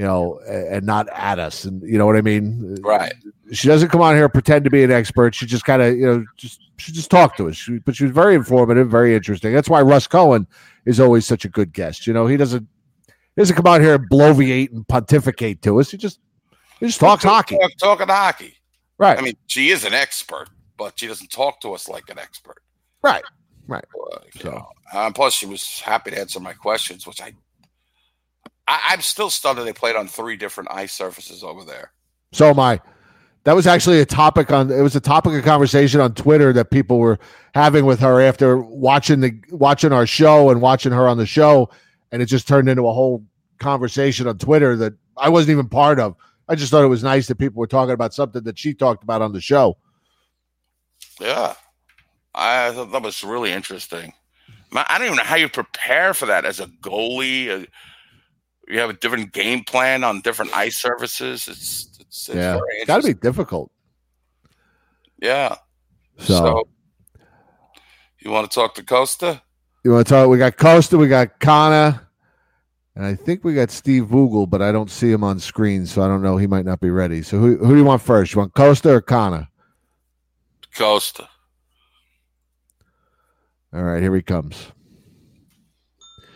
[0.00, 2.74] you know, and not at us, and you know what I mean.
[2.80, 3.12] Right.
[3.52, 5.34] She doesn't come on here and pretend to be an expert.
[5.34, 7.56] She just kind of, you know, just she just talked to us.
[7.56, 9.52] She, but she was very informative, very interesting.
[9.52, 10.46] That's why Russ Cohen
[10.86, 12.06] is always such a good guest.
[12.06, 12.66] You know, he doesn't
[13.08, 15.90] he doesn't come out here and bloviate and pontificate to us.
[15.90, 16.18] He just
[16.78, 17.58] he just talks hockey.
[17.58, 18.54] Talk, talking hockey.
[18.96, 19.18] Right.
[19.18, 20.48] I mean, she is an expert,
[20.78, 22.62] but she doesn't talk to us like an expert.
[23.02, 23.24] Right.
[23.66, 23.84] Right.
[24.40, 27.34] So, uh, plus, she was happy to answer my questions, which I,
[28.70, 31.92] I I'm still stunned that they played on three different ice surfaces over there.
[32.32, 32.80] So am I.
[33.44, 34.70] That was actually a topic on.
[34.70, 37.18] It was a topic of conversation on Twitter that people were
[37.54, 41.68] having with her after watching the watching our show and watching her on the show,
[42.12, 43.24] and it just turned into a whole
[43.58, 46.14] conversation on Twitter that I wasn't even part of.
[46.48, 49.02] I just thought it was nice that people were talking about something that she talked
[49.02, 49.78] about on the show.
[51.18, 51.54] Yeah,
[52.34, 54.12] I thought that was really interesting.
[54.72, 57.62] I don't even know how you prepare for that as a goalie.
[57.62, 57.66] Uh,
[58.70, 61.48] You have a different game plan on different ice surfaces.
[61.48, 63.70] It's it's, it's yeah, it's got to be difficult.
[65.20, 65.56] Yeah.
[66.18, 66.68] So, So,
[68.20, 69.42] you want to talk to Costa?
[69.82, 70.28] you want to talk?
[70.28, 72.06] We got Costa, we got Kana,
[72.94, 76.02] and I think we got Steve Vogel, but I don't see him on screen, so
[76.02, 76.36] I don't know.
[76.36, 77.22] He might not be ready.
[77.22, 78.34] So who who do you want first?
[78.34, 79.48] You want Costa or Kana?
[80.76, 81.28] Costa.
[83.72, 84.72] All right, here he comes.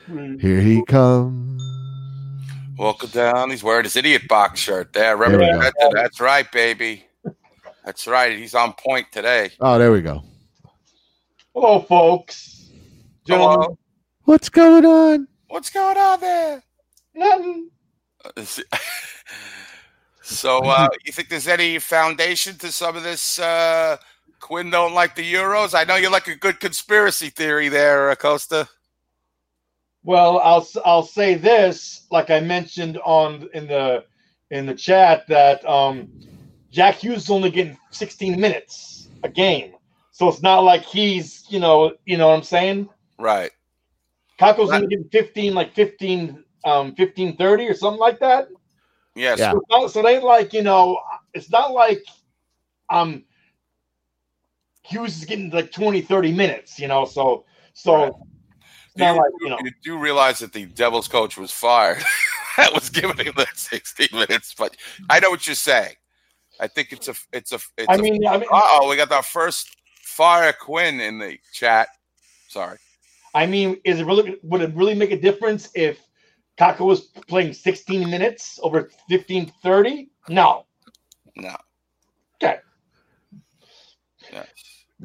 [0.06, 0.38] Hmm.
[0.38, 1.73] Here he comes.
[2.76, 3.50] Welcome down.
[3.50, 5.16] He's wearing his idiot box shirt there.
[5.16, 5.70] There we go.
[5.92, 7.04] That's right, baby.
[7.84, 8.36] That's right.
[8.36, 9.50] He's on point today.
[9.60, 10.22] Oh, there we go.
[11.54, 12.70] Hello, folks.
[13.26, 13.78] Hello.
[14.24, 15.28] What's going on?
[15.48, 16.62] What's going on there?
[17.14, 17.70] Nothing.
[20.26, 23.38] So, uh, you think there's any foundation to some of this?
[23.38, 23.98] Uh,
[24.40, 25.74] Quinn don't like the Euros.
[25.78, 28.66] I know you like a good conspiracy theory there, uh, Costa.
[30.04, 34.04] Well, I'll I'll say this, like I mentioned on in the
[34.50, 36.08] in the chat, that um,
[36.70, 39.72] Jack Hughes is only getting 16 minutes a game,
[40.10, 42.90] so it's not like he's you know you know what I'm saying.
[43.18, 43.50] Right.
[44.38, 48.48] Kakko's only getting 15, like 15, um, 15 30 or something like that.
[49.14, 49.38] Yes.
[49.40, 50.98] So, so it ain't like you know,
[51.32, 52.04] it's not like
[52.90, 53.24] um
[54.82, 57.06] Hughes is getting like 20, 30 minutes, you know.
[57.06, 58.18] So so it's
[58.96, 59.58] not you, like you know.
[59.62, 62.02] you do realize that the Devils coach was fired.
[62.56, 64.54] that was giving him that 60 minutes.
[64.56, 64.76] But
[65.10, 65.94] I know what you're saying.
[66.60, 69.10] I think it's a it's a it's I a- mean, I mean, uh-oh, we got
[69.10, 71.88] our first fire Quinn in the chat.
[72.48, 72.78] Sorry.
[73.34, 75.98] I mean, is it really would it really make a difference if
[76.58, 80.10] Kakko was playing 16 minutes over 15 30?
[80.28, 80.66] No.
[81.36, 81.56] No.
[82.42, 82.60] Okay.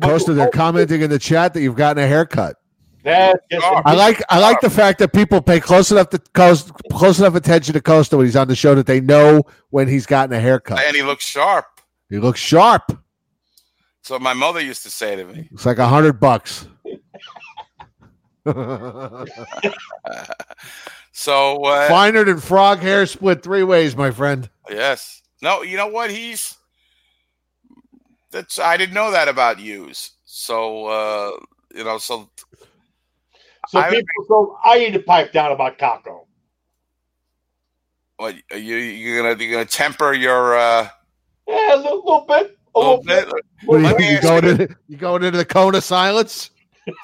[0.02, 2.58] Costa, they're commenting in the chat that you've gotten a haircut.
[3.10, 6.72] That yes, I like I like the fact that people pay close enough to close
[6.92, 10.06] close enough attention to Costa when he's on the show that they know when he's
[10.06, 10.80] gotten a haircut.
[10.80, 11.66] And he looks sharp.
[12.10, 12.92] He looks sharp.
[14.02, 16.68] So my mother used to say to me, It's like a hundred bucks.
[21.12, 24.50] so uh, Finer than frog hair split three ways, my friend.
[24.70, 25.22] Yes.
[25.42, 26.10] No, you know what?
[26.10, 26.58] He's
[28.32, 30.12] that's I didn't know that about Hughes.
[30.26, 31.32] So uh
[31.76, 32.30] you know, so
[33.70, 36.26] So I people, so I need to pipe down about Kakko.
[38.18, 40.90] what are you you're gonna you're gonna temper your uh
[41.48, 42.58] Yeah, a little, little bit.
[42.74, 43.46] A little little bit.
[43.66, 44.00] What do you Let?
[44.02, 46.50] You going, you into, you going into the cone of silence?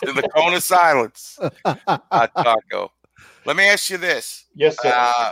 [0.06, 1.38] to the cone of silence.
[1.66, 2.92] Hot taco.
[3.46, 4.46] Let me ask you this.
[4.56, 4.92] Yes, sir.
[4.92, 5.32] Uh,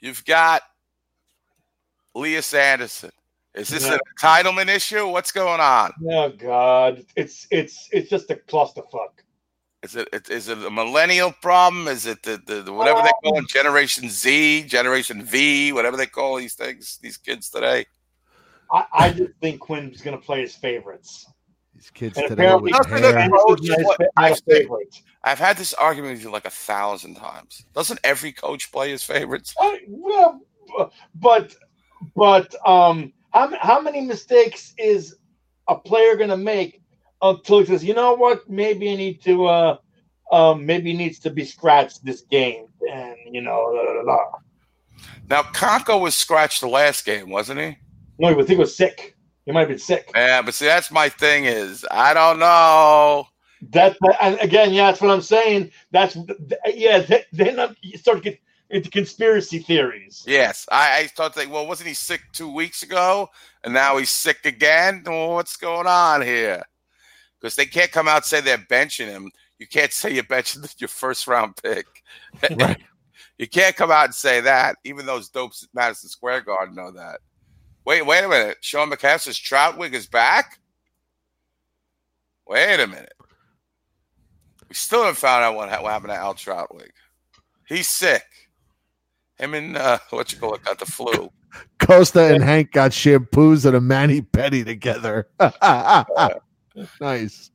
[0.00, 0.60] you've got
[2.14, 3.10] Lias Andersson.
[3.54, 3.94] Is this Yeah.
[3.94, 5.08] an entitlement issue?
[5.08, 5.94] What's going on?
[6.06, 9.22] Oh God, it's it's it's just a clusterfuck.
[9.86, 11.86] Is it it- is it a millennial problem?
[11.86, 16.06] Is it the, the, the whatever they call it, Generation Z, Generation V, whatever they
[16.06, 17.86] call these things, these kids today?
[18.72, 21.24] I, I just think Quinn's gonna play his favorites.
[21.72, 23.30] These kids And today apparently, with Doesn't the hair.
[23.30, 25.02] coach- This is not what- his- not I've his.
[25.22, 27.64] I've had this argument with you like a thousand times.
[27.72, 29.54] Doesn't every coach play his favorites?
[29.60, 30.40] I- well,
[31.14, 31.54] but
[32.16, 35.14] but um, how how many mistakes is
[35.68, 36.80] a player gonna make
[37.22, 39.76] until he says, you know what, maybe I need to uh
[40.32, 44.12] um maybe he needs to be scratched this game, and you know, la, la, la,
[44.14, 44.24] la.
[45.28, 47.76] Now Kakko was scratched the last game, wasn't he?
[48.18, 49.14] no, he think he was sick.
[49.44, 50.10] He might have been sick.
[50.14, 51.44] Yeah, but see, that's my thing.
[51.44, 53.26] Is I don't know.
[53.70, 55.70] That, and again, yeah, that's what I'm saying.
[55.92, 56.16] That's
[56.66, 57.02] yeah.
[57.02, 58.40] th- Then I'm- you start to get
[58.70, 60.24] into conspiracy theories.
[60.26, 61.48] Yes, I, I thought that.
[61.48, 63.28] Well, wasn't he sick two weeks ago,
[63.64, 65.02] and now he's sick again?
[65.06, 66.62] Well, what's going on here?
[67.40, 69.30] Because they can't come out and say they're benching him.
[69.58, 71.86] You can't say you're benching your first round pick.
[72.56, 72.78] Right.
[73.38, 76.90] you can't come out and say that, even those dopes at Madison Square Garden know
[76.92, 77.20] that.
[77.84, 78.58] Wait, wait a minute.
[78.60, 80.58] Sean McCaff says Trautwig is back.
[82.46, 83.12] Wait a minute.
[84.68, 86.92] We still haven't found out what, what happened to Al Trautwig.
[87.66, 88.24] He's sick.
[89.38, 91.30] Him and uh, what you call it got the flu.
[91.78, 95.28] Costa and Hank got shampoos and a mani petty together.
[97.00, 97.50] nice.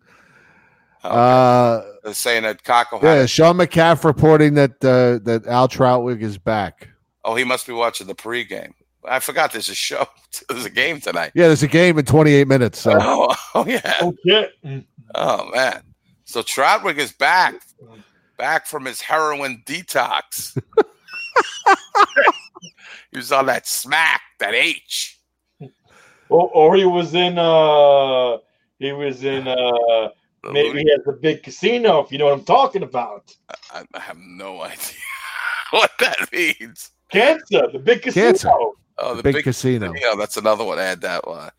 [1.03, 3.29] Uh, saying that Kakko yeah, had.
[3.29, 6.89] Sean McCaff reporting that uh, that Al Trautwig is back.
[7.23, 8.73] Oh, he must be watching the pregame.
[9.03, 10.05] I forgot there's a show.
[10.49, 11.31] There's a game tonight.
[11.33, 12.79] Yeah, there's a game in 28 minutes.
[12.79, 13.95] So Oh, oh yeah.
[13.99, 14.53] Oh shit!
[15.15, 15.81] Oh man.
[16.23, 17.55] So Trautwig is back,
[18.37, 20.57] back from his heroin detox.
[23.11, 25.19] he was on that smack, that H.
[26.29, 28.37] Or, or he was in uh
[28.81, 30.09] he was in uh
[30.51, 33.35] maybe he has a big casino if you know what I'm talking about.
[33.71, 34.97] I, I have no idea
[35.71, 36.91] what that means.
[37.11, 38.25] Cancer, the big casino.
[38.27, 38.49] Cancer.
[38.97, 39.93] Oh, the big, casino.
[39.99, 40.79] Yeah, that's another one.
[40.79, 41.49] Add that one.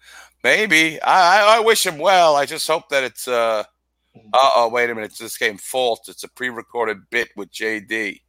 [0.44, 1.00] Maybe.
[1.02, 2.36] I, I I wish him well.
[2.36, 3.64] I just hope that it's uh.
[4.14, 5.14] Uh oh, wait a minute.
[5.18, 6.06] This came false.
[6.06, 8.20] It's a pre-recorded bit with JD.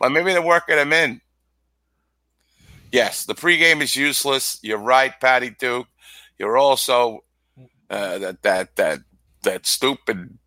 [0.00, 1.20] Well, maybe they're working him in.
[2.90, 4.58] Yes, the pregame is useless.
[4.62, 5.86] You're right, Patty Duke.
[6.38, 7.20] You're also
[7.90, 9.00] uh, that that that
[9.42, 10.38] that stupid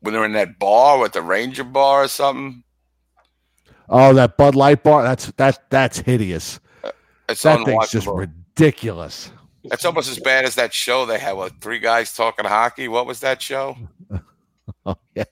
[0.00, 2.62] when they're in that bar at the Ranger bar or something.
[3.88, 5.02] Oh, that Bud Light bar.
[5.02, 6.60] That's that that's hideous.
[7.28, 9.30] It's That thing's just ridiculous.
[9.64, 12.88] That's almost as bad as that show they had with three guys talking hockey.
[12.88, 13.76] What was that show?
[14.86, 15.24] Oh yeah,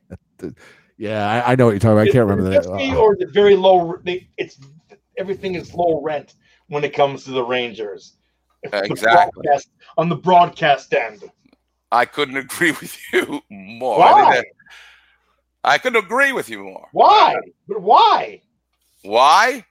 [0.97, 1.29] yeah.
[1.47, 2.09] I, I know what you're talking about.
[2.09, 2.73] I can't remember Is it that.
[2.73, 3.97] risky Uh, or is it very low?
[4.03, 4.59] They, it's
[5.19, 6.35] everything is low rent
[6.69, 8.15] when it comes to the Rangers.
[8.71, 9.43] The Exactly.
[9.43, 11.31] broadcast- on the broadcast end.
[11.91, 13.99] I couldn't agree with you more.
[13.99, 14.43] Why?
[15.65, 16.89] I couldn't agree with you more.
[16.93, 17.37] Why?
[17.69, 18.43] But why?
[19.03, 19.65] Why?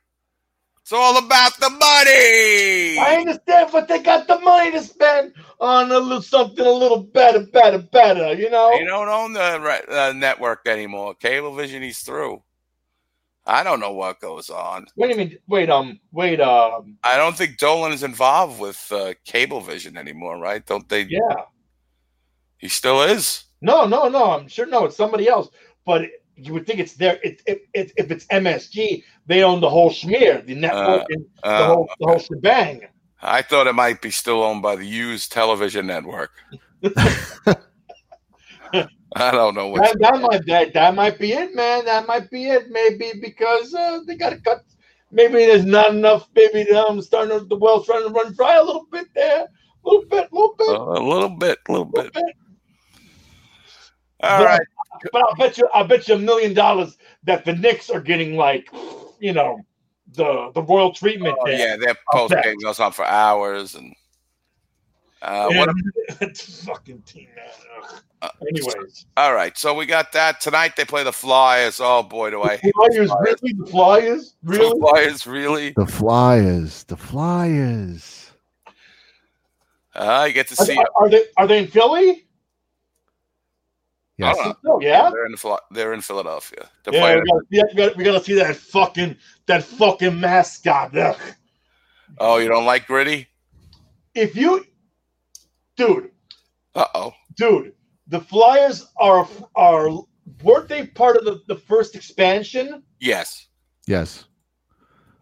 [0.82, 2.98] It's all about the money.
[3.00, 7.04] I understand, but they got the money to spend on a little something a little
[7.04, 8.34] better, better, better.
[8.34, 8.74] You know.
[8.74, 11.16] You don't own the uh, network anymore.
[11.16, 12.42] Cablevision, he's through.
[13.46, 14.86] I don't know what goes on.
[14.96, 15.42] Wait a minute.
[15.48, 15.70] Wait.
[15.70, 16.00] Um.
[16.12, 16.40] Wait.
[16.40, 16.98] Um.
[17.04, 20.66] I don't think Dolan is involved with uh, Cablevision anymore, right?
[20.66, 21.02] Don't they?
[21.04, 21.20] Yeah.
[22.58, 23.46] He still is.
[23.62, 23.86] No.
[23.86, 24.08] No.
[24.08, 24.32] No.
[24.32, 24.68] I'm sure.
[24.68, 24.86] No.
[24.86, 25.50] It's somebody else.
[25.86, 26.04] But
[26.36, 27.20] you would think it's there.
[27.24, 31.26] It, it, it, if it's MSG, they own the whole schmear, the network, Uh, and
[31.44, 32.88] the uh, whole the whole shebang.
[33.22, 36.32] I thought it might be still owned by the used television network.
[39.16, 39.82] I don't know what.
[39.84, 41.86] That, that might that, that might be it, man.
[41.86, 42.70] That might be it.
[42.70, 44.64] Maybe because uh, they got to cut.
[45.12, 46.30] Maybe there's not enough.
[46.34, 49.48] Maybe um, starting to, the well's trying to run dry a little bit there, a
[49.84, 50.68] little bit, a little bit.
[50.70, 52.14] a little bit, a little bit.
[52.14, 52.24] bit.
[54.24, 54.62] All but, right.
[55.12, 58.38] but I'll bet you, I'll bet you a million dollars that the Knicks are getting
[58.38, 58.70] like,
[59.20, 59.60] you know,
[60.14, 61.36] the the royal treatment.
[61.42, 62.44] Oh, yeah, their I'll post bet.
[62.44, 63.94] game goes on for hours, and
[65.22, 65.70] uh, Yeah, what?
[66.22, 67.46] it's fucking team, man.
[67.84, 68.02] Ugh.
[68.24, 70.76] Uh, Anyways, All right, so we got that tonight.
[70.76, 71.80] They play the Flyers.
[71.82, 73.54] Oh boy, do I hate Flyers, really?
[73.58, 74.80] The Flyers, the really?
[74.80, 75.28] Flyers.
[75.28, 75.70] Really?
[75.76, 76.84] the Flyers.
[76.84, 78.32] The Flyers.
[79.96, 80.78] Uh, you get to Are, see.
[80.78, 82.28] are- are they are they in Philly?
[84.18, 84.38] Yes.
[84.40, 85.10] Oh, Oh yeah.
[85.10, 85.36] they're in
[85.72, 86.70] they're in Philadelphia.
[86.84, 87.24] They're Yeah, playing.
[87.24, 89.18] we gotta, yeah, we, gotta, we gotta see that fucking
[89.48, 90.96] that fucking mascot.
[90.96, 91.18] Ugh.
[92.20, 93.28] Oh, you don't like gritty?
[94.14, 94.66] If you,
[95.88, 96.12] dude,
[96.76, 97.14] Uh oh.
[97.36, 97.74] dude,
[98.08, 99.90] the Flyers are are
[100.44, 102.84] weren't they part of the, the first expansion?
[103.00, 103.48] Yes.
[103.88, 104.26] Yes.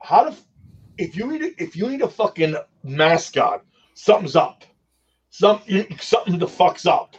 [0.01, 0.35] How to
[0.97, 4.63] if you need a, if you need a fucking mascot, something's up.
[5.29, 5.61] Some
[5.99, 7.15] something the fucks up.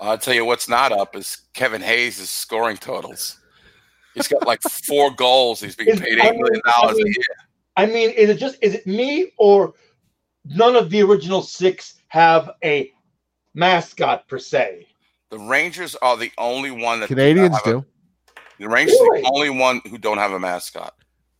[0.00, 3.38] I'll tell you what's not up is Kevin Hayes' scoring totals.
[4.14, 5.60] He's got like four goals.
[5.60, 7.36] He's being Is- paid I mean- million I dollars a year.
[7.78, 9.74] I mean, is it just is it me or
[10.48, 12.92] none of the original six have a
[13.54, 14.86] mascot per se?
[15.30, 17.86] The Rangers are the only one that Canadiens have a- do.
[18.58, 20.94] The Rangers are the only one who don't have a mascot.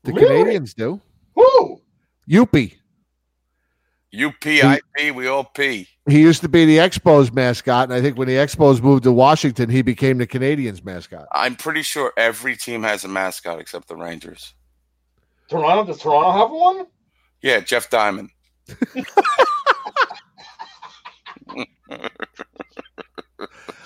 [0.04, 0.26] The Really?
[0.58, 1.00] Canadiens do.
[1.34, 1.80] Who?
[2.28, 2.74] Youppi.
[4.14, 5.88] UPIP, we all P.
[6.08, 9.12] He used to be the Expos mascot, and I think when the Expos moved to
[9.12, 11.26] Washington, he became the Canadiens mascot.
[11.32, 14.54] I'm pretty sure every team has a mascot except the Rangers.
[15.50, 15.84] Toronto?
[15.84, 16.86] Does Toronto have one?
[17.42, 18.30] Yeah, Jeff Diamond.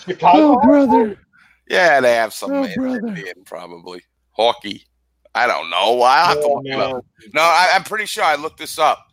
[0.06, 0.58] Chicago.
[0.58, 1.18] Oh, brother.
[1.68, 3.06] Yeah, they have some Oh, brother.
[3.08, 4.02] Indian, probably.
[4.32, 4.86] Hockey.
[5.34, 6.02] I don't know.
[6.02, 6.96] I have to look it man.
[6.96, 7.04] up.
[7.34, 9.06] No, I, I'm pretty sure I looked this up.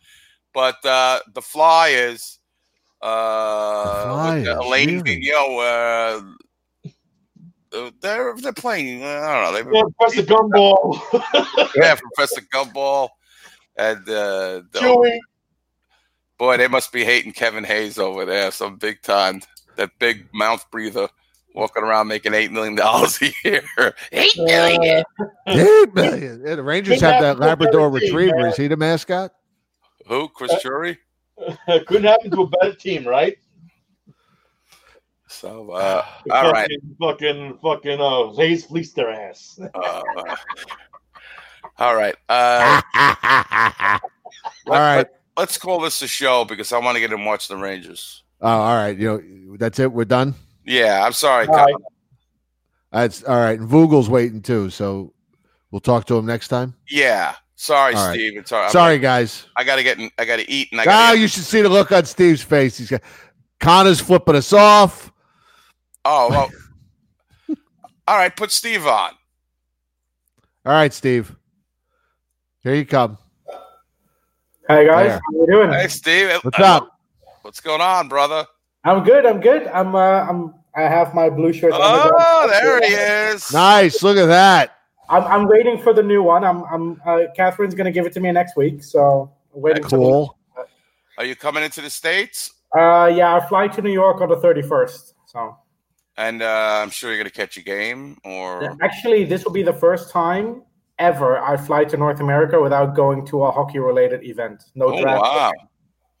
[0.52, 2.40] But uh, the Flyers,
[3.00, 5.20] uh, with the Flyers, Alain really?
[5.22, 6.22] Vigneault,
[6.88, 6.88] uh,
[7.76, 9.04] uh, they're they're playing.
[9.04, 9.72] uh, I don't know.
[9.72, 10.98] Yeah, press the gumball.
[11.76, 13.10] Yeah, Professor Gumball,
[13.76, 15.18] and uh, the, Chewy.
[16.38, 19.42] Boy, they must be hating Kevin Hayes over there, some big time.
[19.76, 21.08] That big mouth breather
[21.54, 23.62] walking around making eight million dollars a year.
[24.12, 25.04] Eight million.
[25.46, 26.42] Eight million.
[26.44, 28.48] Yeah, the Rangers have that happen to a Labrador better team, Retriever.
[28.48, 29.32] Is he the mascot?
[30.06, 30.28] Who?
[30.28, 30.98] Chris Jury?
[31.86, 33.38] Couldn't happen to a better team, right?
[35.28, 36.68] So, uh, all right.
[36.98, 39.60] Fucking, fucking, fucking, uh, Hayes fleeced their ass.
[39.74, 40.02] Uh,
[41.78, 42.16] all right.
[42.28, 42.80] Uh,
[44.66, 45.06] All right.
[45.38, 48.24] Let, us call this a show because I want to get him watch the Rangers.
[48.40, 48.98] Oh, all right.
[48.98, 49.92] You know, that's it.
[49.92, 50.34] We're done.
[50.64, 51.46] Yeah, I'm sorry.
[51.46, 51.74] All right.
[52.92, 53.58] That's all right.
[53.58, 55.12] And Vogel's waiting too, so
[55.70, 56.74] we'll talk to him next time.
[56.88, 58.14] Yeah, sorry, All right.
[58.14, 58.38] Steve.
[58.38, 58.70] It's all right.
[58.70, 59.46] Sorry, guys.
[59.56, 59.98] I gotta get.
[59.98, 61.18] In, I gotta eat, and I Ah, gotta.
[61.18, 62.78] you should see the look on Steve's face.
[62.78, 63.02] He's got
[63.60, 65.12] Connor's flipping us off.
[66.04, 66.50] oh, well.
[68.08, 68.34] all right.
[68.34, 69.10] Put Steve on.
[70.64, 71.34] All right, Steve.
[72.62, 73.18] Here you come.
[74.68, 75.20] Hey guys, There.
[75.24, 75.70] how you doing?
[75.72, 76.28] Hey, Steve.
[76.42, 77.00] What's up?
[77.40, 78.46] What's going on, brother?
[78.84, 79.24] I'm good.
[79.24, 79.66] I'm good.
[79.68, 79.94] I'm.
[79.94, 79.98] Uh,
[80.28, 80.54] I'm.
[80.76, 81.72] I have my blue shirt.
[81.72, 82.94] on the Oh, there he
[83.32, 83.50] is.
[83.50, 84.02] Nice.
[84.02, 84.76] Look at that.
[85.08, 85.24] I'm.
[85.24, 86.44] I'm waiting for the new one.
[86.44, 86.64] I'm.
[86.64, 87.00] I'm.
[87.06, 88.82] Uh, Catherine's gonna give it to me next week.
[88.82, 89.82] So I'm waiting.
[89.84, 90.38] for the- Cool.
[91.16, 92.52] Are you coming into the states?
[92.76, 95.14] Uh, yeah, I fly to New York on the 31st.
[95.26, 95.56] So
[96.18, 99.62] And uh, I'm sure you're gonna catch a game, or Yeah, actually, this will be
[99.62, 100.62] the first time
[100.98, 104.64] ever I fly to North America without going to a hockey-related event.
[104.74, 105.22] No Oh, draft.
[105.22, 105.52] wow.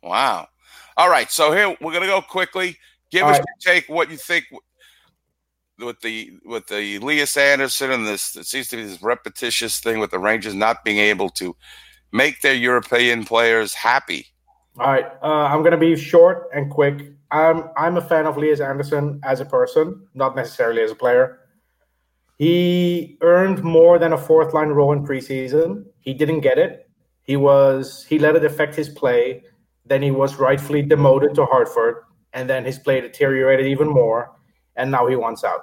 [0.02, 0.48] Wow.
[0.96, 1.30] All right.
[1.30, 2.76] So here we're gonna go quickly.
[3.10, 3.44] Give All us right.
[3.64, 3.88] your take.
[3.88, 4.44] What you think
[5.78, 8.36] with the with the Elias Andersson and this?
[8.36, 11.56] It seems to be this repetitious thing with the Rangers not being able to
[12.12, 14.26] make their European players happy.
[14.78, 17.12] All right, uh, I'm gonna be short and quick.
[17.30, 21.40] I'm I'm a fan of Elias Andersson as a person, not necessarily as a player.
[22.38, 25.84] He earned more than a fourth line role in preseason.
[25.98, 26.88] He didn't get it.
[27.22, 29.42] He was he let it affect his play.
[29.84, 31.96] Then he was rightfully demoted to Hartford,
[32.32, 34.32] and then his play deteriorated even more.
[34.76, 35.62] And now he wants out.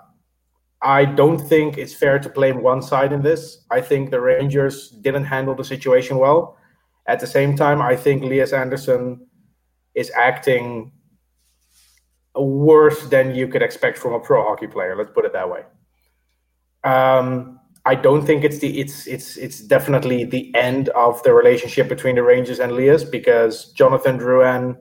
[0.82, 3.64] I don't think it's fair to blame one side in this.
[3.72, 6.58] I think the Rangers didn't handle the situation well.
[7.08, 9.26] At the same time, I think Elias Andersson
[9.94, 10.92] is acting
[12.36, 14.96] worse than you could expect from a pro hockey player.
[14.98, 15.62] Let's put it that way.
[16.86, 21.88] Um, I don't think it's the it's it's it's definitely the end of the relationship
[21.88, 24.78] between the Rangers and Elias because Jonathan Drouin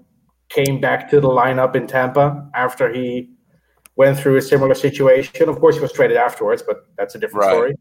[0.48, 3.30] came back to the lineup in Tampa after he
[3.96, 5.48] went through a similar situation.
[5.48, 7.52] Of course, he was traded afterwards, but that's a different Right.
[7.52, 7.74] story.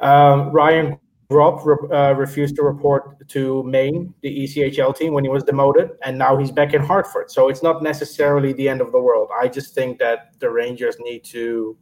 [0.00, 0.98] Um, Ryan
[1.30, 5.90] Gropp re- uh, refused to report to Maine, the ECHL team, when he was demoted,
[6.04, 7.30] and now he's back in Hartford.
[7.30, 9.30] So it's not necessarily the end of the world.
[9.40, 11.76] I just think that the Rangers need to,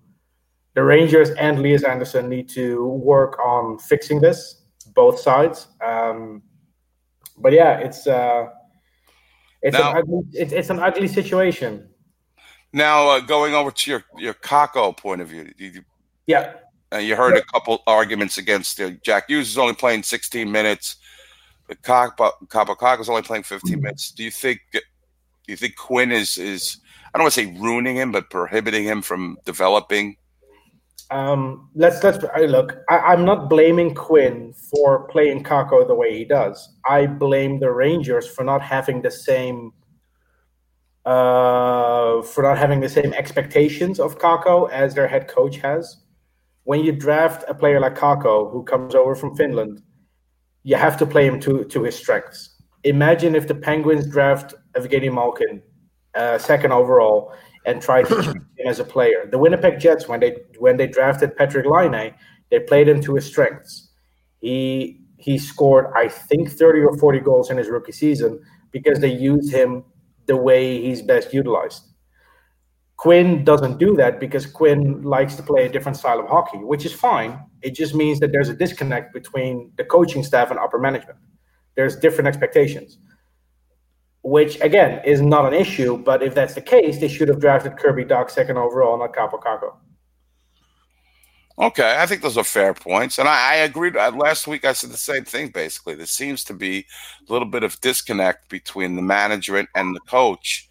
[0.74, 4.62] the Rangers and Elias Andersson need to work on fixing this,
[4.94, 5.68] both sides.
[5.84, 6.42] Um,
[7.38, 8.46] but yeah, it's uh,
[9.62, 11.88] it's Now- an ugly, it's, it's an ugly situation.
[12.72, 15.84] Now, uh, going over to your your Kakko point of view, you, you-
[16.26, 16.54] Yeah.
[16.92, 20.96] uh, you heard a couple arguments against uh, Jack Hughes is only playing 16 minutes.
[21.82, 24.10] Kaapo is only playing 15 minutes.
[24.10, 24.80] Do you think do
[25.52, 26.78] you think Quinn is is
[27.14, 30.16] I don't want to say ruining him, but prohibiting him from developing?
[31.10, 32.78] Um, let's let's I- look.
[32.88, 36.74] I, I'm not blaming Quinn for playing Kakko the way he does.
[36.88, 39.72] I blame the Rangers for not having the same
[41.04, 45.98] uh, for not having the same expectations of Kakko as their head coach has.
[46.64, 49.82] When you draft a player like Kakko, who comes over from Finland,
[50.62, 52.50] you have to play him to to his strengths.
[52.84, 55.62] imagine if the Penguins draft Evgeny Malkin,
[56.14, 57.32] uh, second overall,
[57.64, 59.28] and try to keep him as a player.
[59.30, 62.14] The Winnipeg Jets, when they when they drafted Patrick Laine,
[62.50, 63.90] they played him to his strengths.
[64.40, 68.40] He he scored, I think, 30 or 40 goals in his rookie season
[68.72, 69.84] because they used him
[70.26, 71.82] the way he's best utilized.
[72.96, 76.84] Quinn doesn't do that because Quinn likes to play a different style of hockey, which
[76.84, 77.38] is fine.
[77.62, 81.18] It just means that there's a disconnect between the coaching staff and upper management.
[81.74, 82.98] There's different expectations,
[84.24, 85.96] which again is not an issue.
[85.98, 89.40] But if that's the case, they should have drafted Kirby Dach second overall, not Kaapo
[89.40, 89.74] Kakko.
[91.56, 93.96] Okay, I think those are fair points, and I, I agreed.
[93.96, 95.50] Uh, last week, I said the same thing.
[95.50, 96.84] Basically, there seems to be
[97.28, 100.68] a little bit of disconnect between the management and the coach,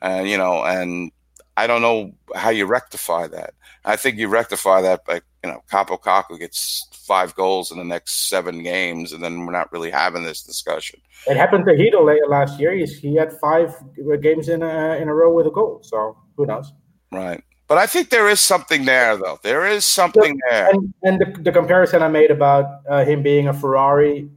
[0.00, 1.12] and you know, and
[1.56, 3.54] I don't know how you rectify that.
[3.84, 7.84] I think you rectify that by you know, Kaapo Kakko gets five goals in the
[7.84, 11.00] next seven games, and then we're not really having this discussion.
[11.26, 12.72] It happened to Chytil last year.
[12.72, 13.74] He's, he had five
[14.20, 15.80] games in a, in a row with a goal.
[15.82, 16.72] So who knows?
[17.10, 17.42] Right.
[17.66, 19.38] But I think there is something there, though.
[19.42, 20.70] There is something there.
[20.70, 24.28] And, and the, the comparison I made about uh, him being a Ferrari,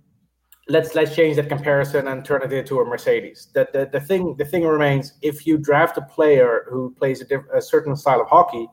[0.67, 3.47] let's let's change that comparison and turn it into a Mercedes.
[3.53, 7.25] The, the, the thing the thing remains: if you draft a player who plays a,
[7.25, 8.67] diff, a certain style of hockey,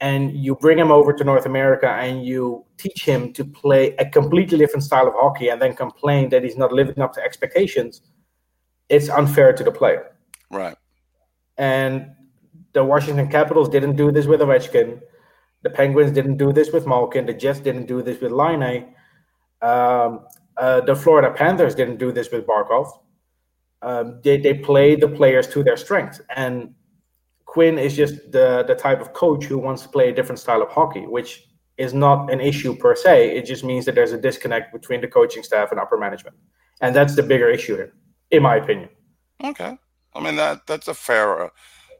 [0.00, 4.08] and you bring him over to North America and you teach him to play a
[4.08, 8.02] completely different style of hockey, and then complain that he's not living up to expectations,
[8.88, 10.16] it's unfair to the player.
[10.50, 10.76] Right.
[11.58, 12.12] And
[12.72, 15.00] the Washington Capitals didn't do this with Ovechkin.
[15.62, 17.26] The Penguins didn't do this with Malkin.
[17.26, 18.94] The Jets didn't do this with Laine.
[19.60, 20.26] Um,
[20.56, 22.90] uh, the Florida Panthers didn't do this with Barkov.
[23.82, 26.20] Um, they, they play the players to their strengths.
[26.36, 26.74] And
[27.46, 30.62] Quinn is just the, the type of coach who wants to play a different style
[30.62, 31.48] of hockey, which
[31.78, 33.36] is not an issue per se.
[33.36, 36.36] It just means that there's a disconnect between the coaching staff and upper management.
[36.80, 37.94] And that's the bigger issue here,
[38.30, 38.88] in my opinion.
[39.42, 39.76] Okay.
[40.14, 41.48] I mean that that's a fair uh,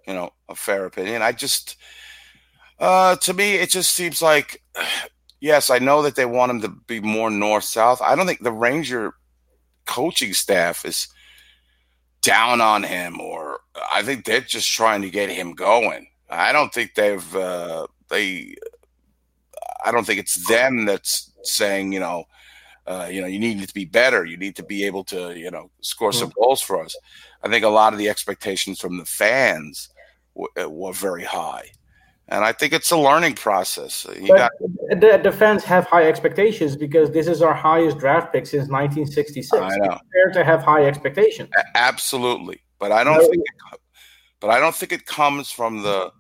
[0.07, 1.23] you know, a fair opinion.
[1.23, 1.77] I just,
[2.79, 4.63] uh, to me, it just seems like,
[5.43, 8.01] yes, I know that they want him to be more north south.
[8.01, 9.13] I don't think the Ranger
[9.85, 11.09] coaching staff is
[12.23, 13.59] down on him, or
[13.93, 16.07] I think they're just trying to get him going.
[16.31, 18.55] I don't think they've, uh, they,
[19.85, 22.25] I don't think it's them that's saying, you know,
[22.87, 24.25] uh, you know, you need to be better.
[24.25, 26.97] You need to be able to, you know, score some goals for us.
[27.43, 29.89] I think a lot of the expectations from the fans
[30.35, 31.71] w- uh, were very high,
[32.29, 34.07] and I think it's a learning process.
[34.21, 38.69] You got, the, fans have high expectations because this is our highest draft pick since
[38.69, 39.53] 1966.
[39.53, 39.93] I know.
[39.93, 41.51] It's fair to have high expectations.
[41.75, 43.29] absolutely, but I don't No.
[43.29, 43.81] think, it,
[44.41, 46.13] but I don't think it comes from the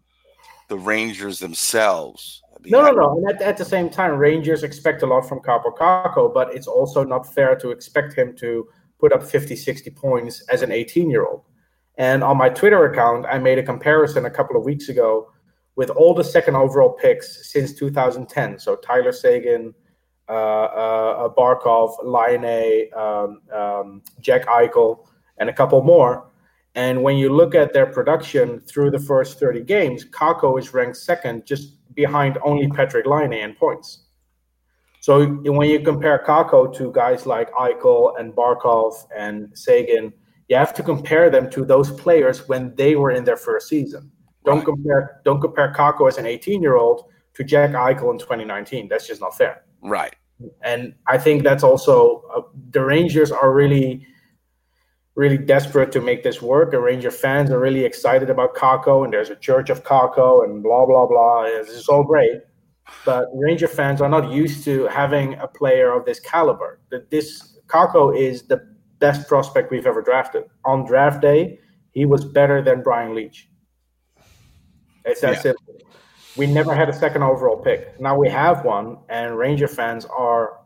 [0.69, 2.43] the Rangers themselves.
[2.57, 3.17] I mean, No, no, no.
[3.19, 6.67] And at, at the same time, Rangers expect a lot from Kaapo Kakko, but it's
[6.67, 8.67] also not fair to expect him to
[8.99, 11.43] put up 50, 60 points as an 18 year old.
[11.99, 15.32] And on my Twitter account, I made a comparison a couple of weeks ago
[15.77, 18.59] with all the second overall picks since 2010.
[18.59, 19.75] So Tyler Seguin,
[20.29, 25.07] uh, uh, Barkov, Laine, um, um, Jack Eichel,
[25.39, 26.31] and a couple more.
[26.75, 30.97] And when you look at their production through the first 30 games, Kakko is ranked
[30.97, 34.05] second, just behind only Patrick Laine in points.
[35.01, 40.13] So when you compare Kakko to guys like Eichel and Barkov and Seguin,
[40.49, 44.12] you have to compare them to those players when they were in their first season.
[44.45, 47.05] Don't compare don't compare Kakko as an 18 year old
[47.35, 48.89] to Jack Eichel in 2019.
[48.89, 49.63] That's just not fair.
[49.83, 50.15] right.
[50.63, 52.41] And I think that's also uh,
[52.71, 54.05] the Rangers are really,
[55.15, 56.73] really desperate to make this work.
[56.73, 60.63] The Ranger fans are really excited about Kakko, and there's a church of Kakko, and
[60.63, 61.45] blah blah blah.
[61.45, 62.41] This is all great,
[63.05, 66.81] but Ranger fans are not used to having a player of this caliber.
[66.91, 68.67] That this Kakko is the
[68.99, 70.45] best prospect we've ever drafted.
[70.65, 71.61] On draft day,
[71.93, 73.47] he was better than Brian Leetch.
[75.05, 75.41] It's that Yeah.
[75.41, 75.75] simple.
[76.37, 78.01] We never had a second overall pick.
[78.01, 80.59] Now we have one, and Ranger fans are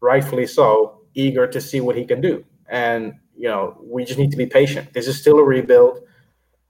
[0.00, 2.44] rightfully so eager to see what he can do.
[2.68, 4.92] And you know, we just need to be patient.
[4.92, 6.00] This is still a rebuild.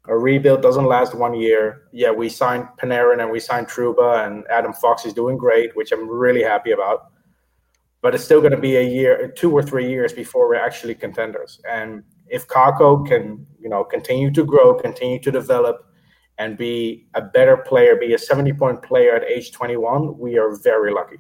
[0.07, 1.83] A rebuild doesn't last one year.
[1.93, 5.93] Yeah, we signed Panarin and we signed Trouba, and Adam Fox is doing great, which
[5.93, 7.11] I'm really happy about.
[8.01, 10.95] But it's still going to be a year, two or three years before we're actually
[10.95, 11.61] contenders.
[11.69, 15.85] And if Kakko can, you know, continue to grow, continue to develop,
[16.39, 20.57] and be a better player, be a 70 point player at age 21, we are
[20.57, 21.19] very lucky.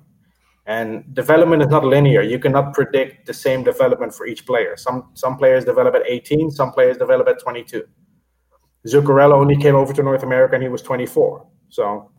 [0.66, 2.22] And development is not linear.
[2.22, 4.76] You cannot predict the same development for each player.
[4.76, 7.84] Some some players develop at 18, some players develop at 22.
[8.86, 11.46] Zuccarello only came over to North America and he was 24.
[11.68, 12.10] So,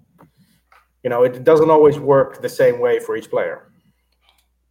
[1.03, 3.71] you know, it doesn't always work the same way for each player.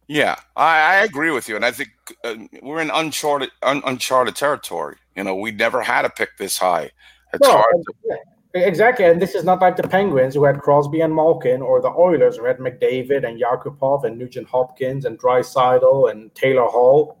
[0.07, 1.89] Yeah, I, I agree with you, and I think
[2.23, 2.33] uh,
[2.63, 4.97] we're in uncharted un, uncharted territory.
[5.15, 6.89] You know, we never had a pick this high.
[7.33, 7.75] It's No, hard.
[8.05, 9.05] yeah, exactly.
[9.05, 12.37] And this is not like the Penguins who had Crosby and Malkin, or the Oilers
[12.37, 17.17] who had McDavid and Yakupov and Nugent Hopkins and Draisaitl and Taylor Hall,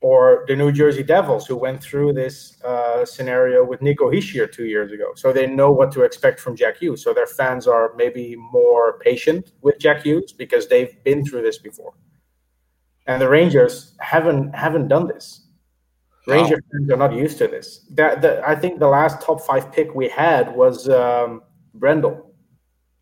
[0.00, 4.64] or the New Jersey Devils who went through this uh, scenario with Nico Hischier two
[4.64, 5.12] years ago.
[5.14, 7.02] So they know what to expect from Jack Hughes.
[7.02, 11.58] So their fans are maybe more patient with Jack Hughes because they've been through this
[11.58, 11.92] before.
[13.06, 15.48] And the Rangers haven't haven't done this.
[16.26, 17.86] Ranger fans are not used to this.
[17.90, 21.42] That, the, I think the last top five pick we had was um,
[21.78, 22.26] Brendl.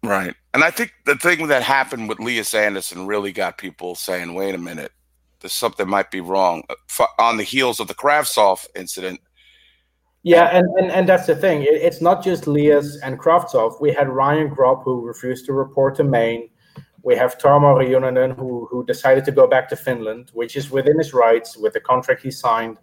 [0.03, 0.35] Right.
[0.55, 4.55] And I think the thing that happened with Lias Andersson really got people saying, wait
[4.55, 4.93] a minute,
[5.40, 6.62] there's something might be wrong.
[6.70, 9.20] Uh, On the heels of the Kravtsov incident,
[10.23, 11.62] Yeah, and, and, and that's the thing.
[11.62, 13.81] It, it's not just Lias and Kravtsov.
[13.81, 16.51] We had Ryan Gropp who refused to report to Maine.
[17.03, 20.99] We have Tarmo Reunanen who, who decided to go back to Finland, which is within
[20.99, 22.78] his rights with the contract he signed.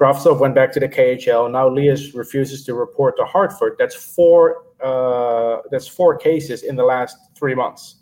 [0.00, 1.50] Kravtsov went back to the KHL.
[1.50, 3.76] Now Lias refuses to report to Hartford.
[3.78, 4.64] That's four.
[4.82, 7.96] Uh, that's four cases in the last three months.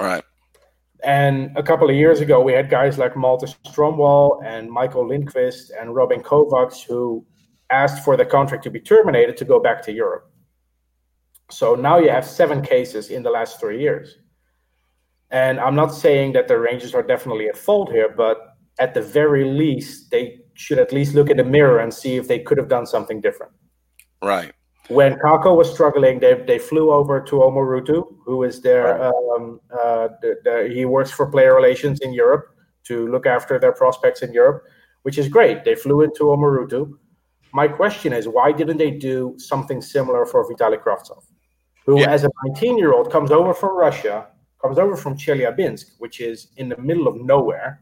[0.00, 0.24] right?
[1.04, 5.70] And a couple of years ago, we had guys like Malte Stromwall and Michael Lindqvist
[5.78, 7.26] and Robin Kovacs who
[7.68, 10.30] asked for the contract to be terminated to go back to Europe.
[11.50, 14.16] So now you have seven cases in the last three years.
[15.30, 19.02] And I'm not saying that the Rangers are definitely at fault here, but at the
[19.02, 22.58] very least, they should at least look in the mirror and see if they could
[22.58, 23.52] have done something different.
[24.22, 24.52] Right.
[24.88, 30.08] When Kakko was struggling, they, they flew over to Omorutu, who is their um, uh,
[30.20, 32.54] the, the, he works for player relations in Europe
[32.84, 34.64] to look after their prospects in Europe,
[35.02, 35.64] which is great.
[35.64, 36.98] They flew into Omorutu.
[37.52, 41.24] My question is, why didn't they do something similar for Vitaly Kravtsov,
[41.86, 44.26] who, as a 19 year old, comes over from Russia,
[44.60, 47.80] comes over from Chelyabinsk, which is in the middle of nowhere,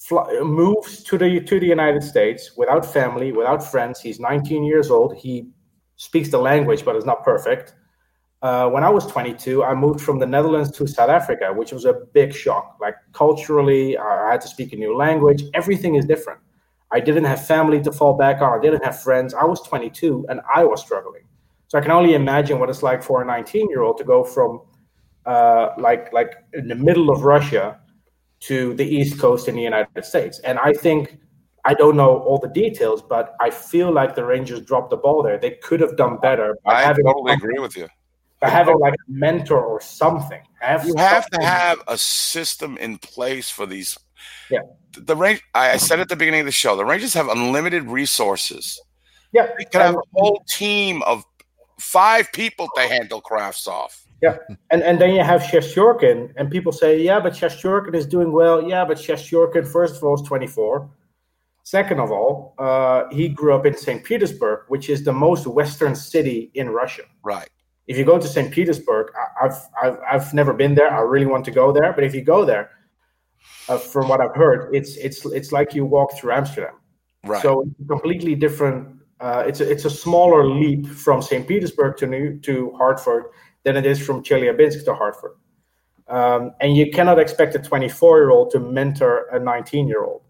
[0.00, 4.00] fly, moves to the to the United States without family, without friends.
[4.00, 5.14] He's 19 years old.
[5.16, 5.50] He
[5.96, 7.74] speaks the language, but is not perfect.
[8.42, 11.84] Uh, when I was 22, I moved from the Netherlands to South Africa, which was
[11.84, 12.78] a big shock.
[12.80, 15.44] Like culturally, I had to speak a new language.
[15.52, 16.40] Everything is different.
[16.90, 18.58] I didn't have family to fall back on.
[18.58, 19.34] I didn't have friends.
[19.34, 21.22] I was 22 and I was struggling.
[21.68, 24.24] So I can only imagine what it's like for a 19 year old to go
[24.24, 24.62] from
[25.26, 27.78] uh, like like in the middle of Russia
[28.40, 30.38] to the East Coast in the United States.
[30.40, 31.18] And I think
[31.64, 35.22] I don't know all the details, but I feel like the Rangers dropped the ball
[35.22, 35.38] there.
[35.38, 37.86] They could have done better I totally agree with you.
[38.40, 40.40] by having like a mentor or something.
[40.60, 43.98] Have You have to have a system in place for these.
[44.50, 44.60] Yeah.
[44.96, 45.42] The range.
[45.54, 48.80] I I said at the beginning of the show, the Rangers have unlimited resources.
[49.32, 51.24] Yeah, They could have a whole team of
[51.78, 53.96] five people to handle Kravtsov.
[54.22, 54.36] Yeah,
[54.70, 58.68] and and then you have Shestyorkin, and people say, yeah, but Shestyorkin is doing well.
[58.68, 60.90] Yeah, but Shestyorkin, first of all, is 24.
[61.62, 64.02] Second of all, uh, he grew up in St.
[64.02, 67.02] Petersburg, which is the most western city in Russia.
[67.22, 67.48] Right.
[67.86, 68.50] If you go to St.
[68.52, 70.90] Petersburg, I- I've, I've I've never been there.
[70.92, 72.70] I really want to go there, but if you go there,
[73.68, 76.74] uh, from what I've heard, it's it's it's like you walk through Amsterdam.
[77.24, 77.42] Right.
[77.42, 78.96] So completely different.
[79.20, 81.46] Uh, it's a, it's a smaller leap from St.
[81.46, 83.24] Petersburg to New to Hartford
[83.64, 85.32] than it is from Chelyabinsk to Hartford.
[86.08, 90.22] Um, and you cannot expect a 24 year old to mentor a 19 year old.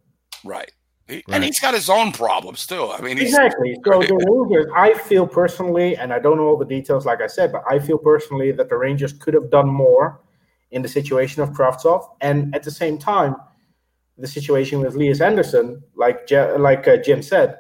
[0.44, 0.70] Right.
[1.08, 2.86] He- And he's got his own problems too.
[2.90, 3.76] I mean, he's, Exactly.
[3.86, 4.14] So the
[4.50, 7.62] Rangers, I feel personally, and I don't know all the details, like I said, but
[7.68, 10.20] I feel personally that the Rangers could have done more
[10.70, 13.34] in the situation of Kravtsov, and at the same time,
[14.18, 17.58] the situation with Elias Andersson, like Je- like uh, Jim said,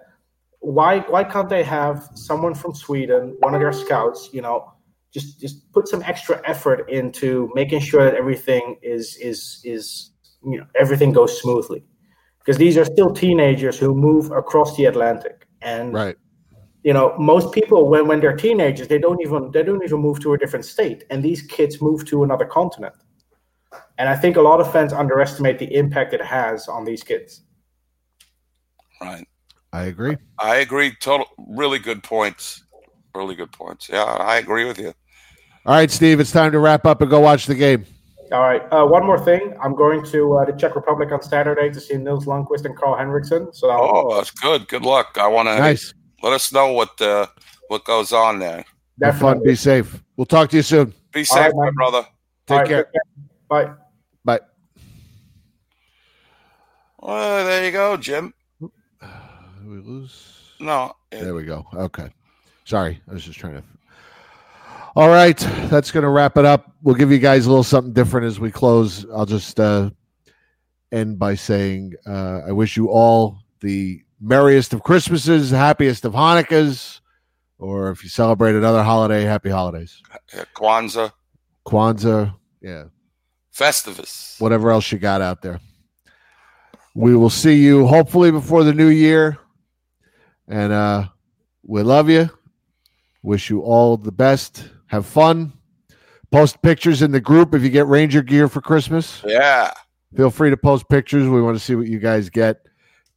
[0.60, 4.72] why why can't they have someone from Sweden, one of their scouts, you know,
[5.12, 10.12] just just put some extra effort into making sure that everything is is is
[10.44, 11.84] you know everything goes smoothly
[12.38, 16.16] because these are still teenagers who move across the Atlantic and Right.
[16.82, 20.20] you know most people when when they're teenagers they don't even they don't even move
[20.20, 22.94] to a different state and these kids move to another continent
[23.98, 27.42] and i think a lot of fans underestimate the impact it has on these kids
[29.02, 29.26] right.
[29.72, 30.16] I agree.
[30.38, 30.94] I agree.
[30.96, 32.64] Total, really good points.
[33.14, 33.88] Really good points.
[33.88, 34.92] Yeah, I agree with you.
[35.66, 37.84] All right, Steve, it's time to wrap up and go watch the game.
[38.32, 41.68] all right uh, one more thing i'm going to uh, the czech republic on saturday
[41.68, 44.68] to see nils lundkvist and karl henriksson so Oh, that's good.
[44.68, 45.18] Good luck.
[45.20, 45.92] I want to Nice.
[46.22, 47.26] let us know what uh,
[47.68, 48.64] what goes on there.
[49.02, 49.42] Have fun.
[49.42, 50.00] Be safe.
[50.16, 50.94] We'll talk to you soon.
[51.12, 52.06] Be safe, right, my brother.
[52.46, 52.86] Take All right, care.
[53.48, 53.70] bye
[54.24, 54.40] Bye.
[57.00, 58.32] Well, there you go, Jim.
[58.60, 58.70] Did
[59.66, 60.36] we lose?
[60.60, 61.66] No, it- There we go.
[61.74, 62.10] Okay.
[62.64, 63.00] Sorry.
[63.08, 63.62] I was just trying to.
[64.96, 65.38] All right.
[65.70, 66.72] That's going to wrap it up.
[66.82, 69.06] We'll give you guys a little something different as we close.
[69.14, 69.90] I'll just uh,
[70.90, 77.00] end by saying, uh, I wish you all the merriest of Christmases, happiest of Hanukkahs,
[77.58, 80.02] or if you celebrate another holiday, happy holidays.
[80.54, 81.12] Kwanzaa,
[81.66, 82.84] Kwanzaa, yeah,
[83.54, 84.40] Festivus.
[84.40, 85.60] whatever else you got out there.
[86.94, 89.38] We will see you hopefully before the new year.
[90.48, 91.08] And uh
[91.62, 92.30] we love you.
[93.22, 94.68] Wish you all the best.
[94.90, 95.52] Have fun.
[96.32, 99.22] Post pictures in the group if you get Ranger gear for Christmas.
[99.26, 99.72] Yeah.
[100.16, 101.28] Feel free to post pictures.
[101.28, 102.66] We want to see what you guys get.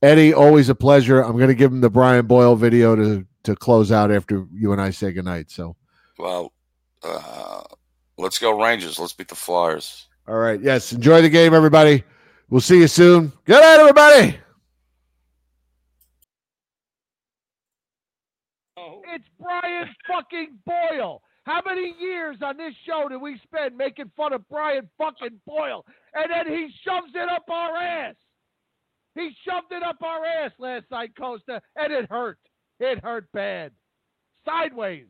[0.03, 1.21] Eddie, always a pleasure.
[1.21, 4.71] I'm going to give him the Brian Boyle video to to close out after you
[4.71, 5.51] and I say goodnight.
[5.51, 5.75] So,
[6.17, 6.53] Well,
[7.03, 7.63] uh,
[8.17, 8.97] let's go Rangers.
[8.99, 10.07] Let's beat the Flyers.
[10.27, 10.61] all right.
[10.61, 10.93] Yes.
[10.93, 12.03] Enjoy the game, everybody.
[12.49, 13.33] We'll see you soon.
[13.45, 14.37] Good night, everybody.
[19.15, 21.21] It's Brian fucking Boyle.
[21.45, 25.85] How many years on this show did we spend making fun of Brian fucking Boyle?
[26.13, 28.15] And then he shoves it up our ass.
[29.15, 32.39] He shoved it up our ass last night, Costa, and it hurt.
[32.79, 33.71] It hurt bad.
[34.45, 35.05] Sideways.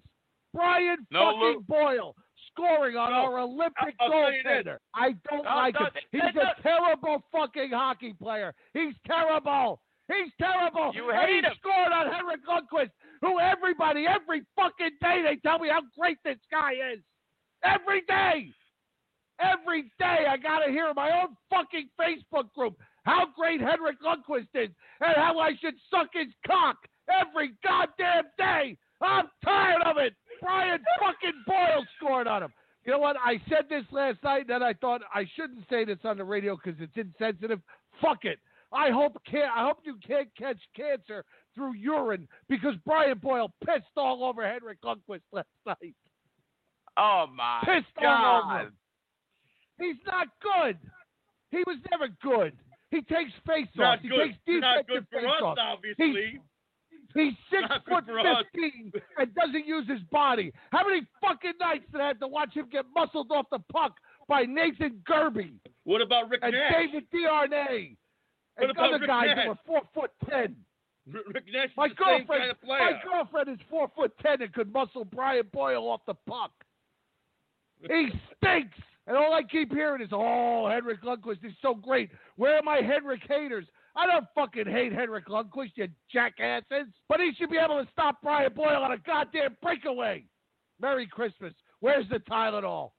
[0.53, 1.61] Brian No, fucking Lou.
[1.67, 2.15] Boyle
[2.51, 3.17] scoring on No.
[3.25, 4.51] our Olympic I'll tell you this.
[4.65, 4.77] goaltender.
[4.93, 5.91] I don't No, like no, him.
[6.11, 8.53] He's a terrible fucking hockey player.
[8.73, 9.81] He's terrible.
[10.07, 10.91] He's terrible.
[10.93, 11.53] You and hate he him.
[11.59, 12.91] scored on Henrik Lundqvist,
[13.23, 16.99] who everybody, every fucking day, they tell me how great this guy is.
[17.63, 18.51] Every day.
[19.39, 24.53] Every day I gotta hear in my own fucking Facebook group how great Henrik Lundqvist
[24.53, 24.69] is
[25.01, 26.77] and how I should suck his cock
[27.09, 28.77] every goddamn day.
[29.01, 30.13] I'm tired of it.
[30.41, 32.53] Brian fucking Boyle scored on him.
[32.85, 33.15] You know what?
[33.17, 36.57] I said this last night, and I thought I shouldn't say this on the radio
[36.57, 37.61] because it's insensitive.
[38.01, 38.39] Fuck it.
[38.73, 41.23] I hope can I hope you can't catch cancer
[41.55, 45.95] through urine because Brian Boyle pissed all over Henrik Lundqvist last night.
[46.97, 48.73] Oh my Pissed all over him.
[49.79, 50.77] He's not good.
[51.51, 52.53] He was never good.
[52.91, 54.01] He takes face offs.
[54.03, 54.17] He good.
[54.27, 55.59] takes Not defensive good for face us, offs.
[55.61, 56.39] obviously.
[57.15, 58.43] He's six Not foot for us.
[58.53, 60.51] fifteen and doesn't use his body.
[60.71, 63.93] How many fucking nights did I have to watch him get muscled off the puck
[64.27, 65.51] by Nathan Gerbe
[65.83, 66.73] What about Rick and Nash?
[66.73, 67.95] David Darnay
[68.55, 69.35] What and about other Rick guys Nash?
[69.37, 70.55] that were four foot ten?
[71.11, 75.05] Rick Nash My girlfriend, kind of my girlfriend is four foot ten and could muscle
[75.05, 76.51] Brian Boyle off the puck.
[77.81, 78.77] He stinks.
[79.05, 82.09] And all I keep hearing is, oh, Henrik Lundqvist is so great.
[82.37, 83.65] Where are my Henrik haters?
[83.97, 86.87] I don't fucking hate Henrik Lundqvist, you jackasses.
[87.09, 90.23] But he should be able to stop Brian Boyle on a goddamn breakaway.
[90.79, 91.53] Merry Christmas.
[91.81, 92.91] Where's the Tylenol?